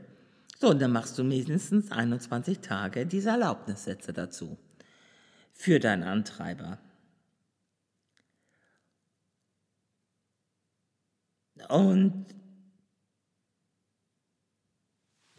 So, 0.60 0.70
und 0.70 0.82
dann 0.82 0.92
machst 0.92 1.18
du 1.18 1.24
mindestens 1.24 1.92
21 1.92 2.60
Tage 2.60 3.06
diese 3.06 3.30
Erlaubnissätze 3.30 4.14
dazu. 4.14 4.58
Für 5.52 5.80
deinen 5.80 6.04
Antreiber. 6.04 6.78
Und 11.70 12.26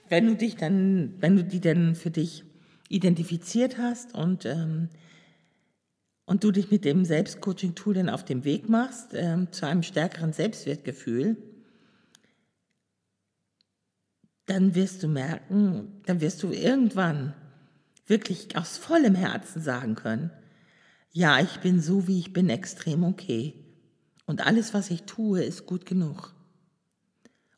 wenn 0.08 0.26
du 0.26 0.36
dich 0.36 0.56
dann, 0.56 1.14
wenn 1.20 1.36
du 1.36 1.44
die 1.44 1.60
dann 1.60 1.94
für 1.94 2.10
dich 2.10 2.44
identifiziert 2.88 3.78
hast 3.78 4.14
und, 4.14 4.44
ähm, 4.46 4.88
und 6.26 6.44
du 6.44 6.50
dich 6.50 6.70
mit 6.70 6.84
dem 6.84 7.04
Selbstcoaching-Tool 7.04 7.94
dann 7.94 8.10
auf 8.10 8.24
den 8.24 8.44
Weg 8.44 8.68
machst 8.68 9.14
ähm, 9.14 9.50
zu 9.52 9.66
einem 9.66 9.82
stärkeren 9.82 10.32
Selbstwertgefühl, 10.32 11.36
dann 14.46 14.74
wirst 14.74 15.02
du 15.02 15.08
merken, 15.08 16.02
dann 16.04 16.20
wirst 16.20 16.42
du 16.42 16.50
irgendwann 16.50 17.34
wirklich 18.06 18.56
aus 18.56 18.76
vollem 18.76 19.14
Herzen 19.14 19.62
sagen 19.62 19.94
können, 19.94 20.30
ja, 21.12 21.40
ich 21.40 21.60
bin 21.60 21.80
so, 21.80 22.06
wie 22.06 22.18
ich 22.18 22.32
bin, 22.32 22.50
extrem 22.50 23.02
okay. 23.02 23.54
Und 24.26 24.46
alles, 24.46 24.74
was 24.74 24.90
ich 24.90 25.04
tue, 25.04 25.42
ist 25.42 25.64
gut 25.64 25.86
genug. 25.86 26.34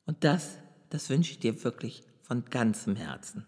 Und 0.07 0.23
das, 0.23 0.59
das 0.91 1.11
wünsche 1.11 1.33
ich 1.33 1.41
dir 1.41 1.65
wirklich 1.65 2.05
von 2.23 2.45
ganzem 2.45 2.95
Herzen. 2.95 3.47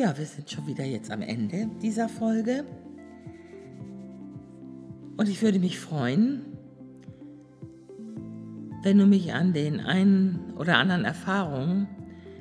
Ja, 0.00 0.16
wir 0.16 0.24
sind 0.24 0.50
schon 0.50 0.66
wieder 0.66 0.86
jetzt 0.86 1.10
am 1.10 1.20
Ende 1.20 1.68
dieser 1.82 2.08
Folge. 2.08 2.64
Und 5.18 5.28
ich 5.28 5.42
würde 5.42 5.58
mich 5.58 5.78
freuen, 5.78 6.40
wenn 8.82 8.96
du 8.96 9.04
mich 9.04 9.34
an 9.34 9.52
den 9.52 9.78
einen 9.78 10.54
oder 10.56 10.78
anderen 10.78 11.04
Erfahrungen, 11.04 11.86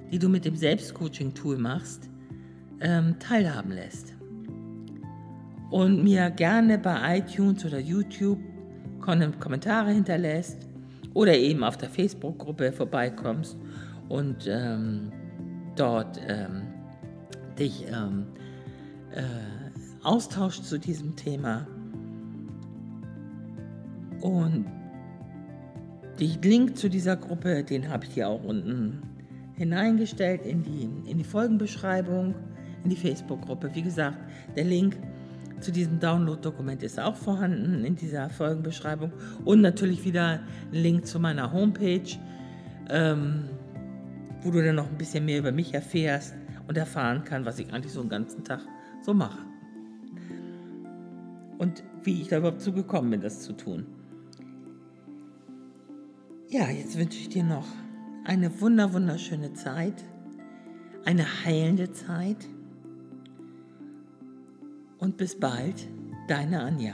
die 0.10 0.20
du 0.20 0.30
mit 0.30 0.46
dem 0.46 0.56
Selbstcoaching-Tool 0.56 1.58
machst, 1.58 2.10
ähm, 2.80 3.18
teilhaben 3.20 3.74
lässt. 3.74 4.14
Und 5.70 6.02
mir 6.02 6.30
gerne 6.30 6.78
bei 6.78 7.18
iTunes 7.18 7.66
oder 7.66 7.80
YouTube 7.80 8.40
Kommentare 9.02 9.92
hinterlässt 9.92 10.66
oder 11.14 11.36
eben 11.36 11.66
auf 11.66 11.76
der 11.76 11.90
Facebook-Gruppe 11.90 12.72
vorbeikommst 12.72 13.58
und 14.08 14.48
ähm, 14.48 15.12
dort 15.76 16.22
ähm, 16.26 16.69
dich 17.60 17.86
ähm, 17.92 18.26
äh, 19.14 19.24
austauscht 20.04 20.64
zu 20.64 20.80
diesem 20.80 21.16
Thema. 21.16 21.68
Und 24.22 24.66
den 26.20 26.42
Link 26.42 26.78
zu 26.78 26.90
dieser 26.90 27.16
Gruppe, 27.16 27.64
den 27.64 27.90
habe 27.90 28.06
ich 28.06 28.14
dir 28.14 28.28
auch 28.28 28.44
unten 28.44 29.02
hineingestellt 29.56 30.46
in 30.46 30.64
die, 30.64 30.90
in 31.10 31.18
die 31.18 31.24
Folgenbeschreibung, 31.24 32.36
in 32.84 32.90
die 32.90 32.96
Facebook-Gruppe. 32.96 33.72
Wie 33.74 33.82
gesagt, 33.82 34.18
der 34.56 34.64
Link 34.66 34.98
zu 35.60 35.72
diesem 35.72 36.00
Download-Dokument 36.00 36.84
ist 36.84 37.00
auch 37.00 37.16
vorhanden 37.16 37.84
in 37.84 37.96
dieser 37.96 38.30
Folgenbeschreibung 38.30 39.12
und 39.44 39.62
natürlich 39.62 40.06
wieder 40.06 40.40
ein 40.72 40.82
Link 40.82 41.06
zu 41.06 41.20
meiner 41.20 41.52
Homepage, 41.52 42.10
ähm, 42.90 43.46
wo 44.42 44.52
du 44.52 44.64
dann 44.64 44.76
noch 44.76 44.90
ein 44.90 44.98
bisschen 44.98 45.26
mehr 45.26 45.40
über 45.40 45.52
mich 45.52 45.74
erfährst 45.74 46.34
und 46.70 46.78
erfahren 46.78 47.24
kannst, 47.26 47.48
was 47.48 47.58
ich 47.58 47.74
eigentlich 47.74 47.92
so 47.92 48.00
einen 48.00 48.10
ganzen 48.10 48.44
Tag 48.44 48.62
so 49.02 49.12
mache. 49.12 49.40
Und 51.58 51.84
wie 52.04 52.22
ich 52.22 52.28
da 52.28 52.38
überhaupt 52.38 52.62
zugekommen 52.62 53.10
bin, 53.10 53.22
das 53.22 53.42
zu 53.42 53.54
tun. 53.54 53.88
Ja, 56.48 56.70
jetzt 56.70 56.96
wünsche 56.96 57.18
ich 57.18 57.30
dir 57.30 57.44
noch 57.44 57.66
eine 58.24 58.62
wunder 58.62 58.94
wunderschöne 58.94 59.54
Zeit, 59.54 60.04
eine 61.06 61.26
heilende 61.44 61.92
Zeit 61.92 62.48
und 65.00 65.18
bis 65.18 65.40
bald, 65.40 65.88
deine 66.28 66.62
Anja. 66.62 66.94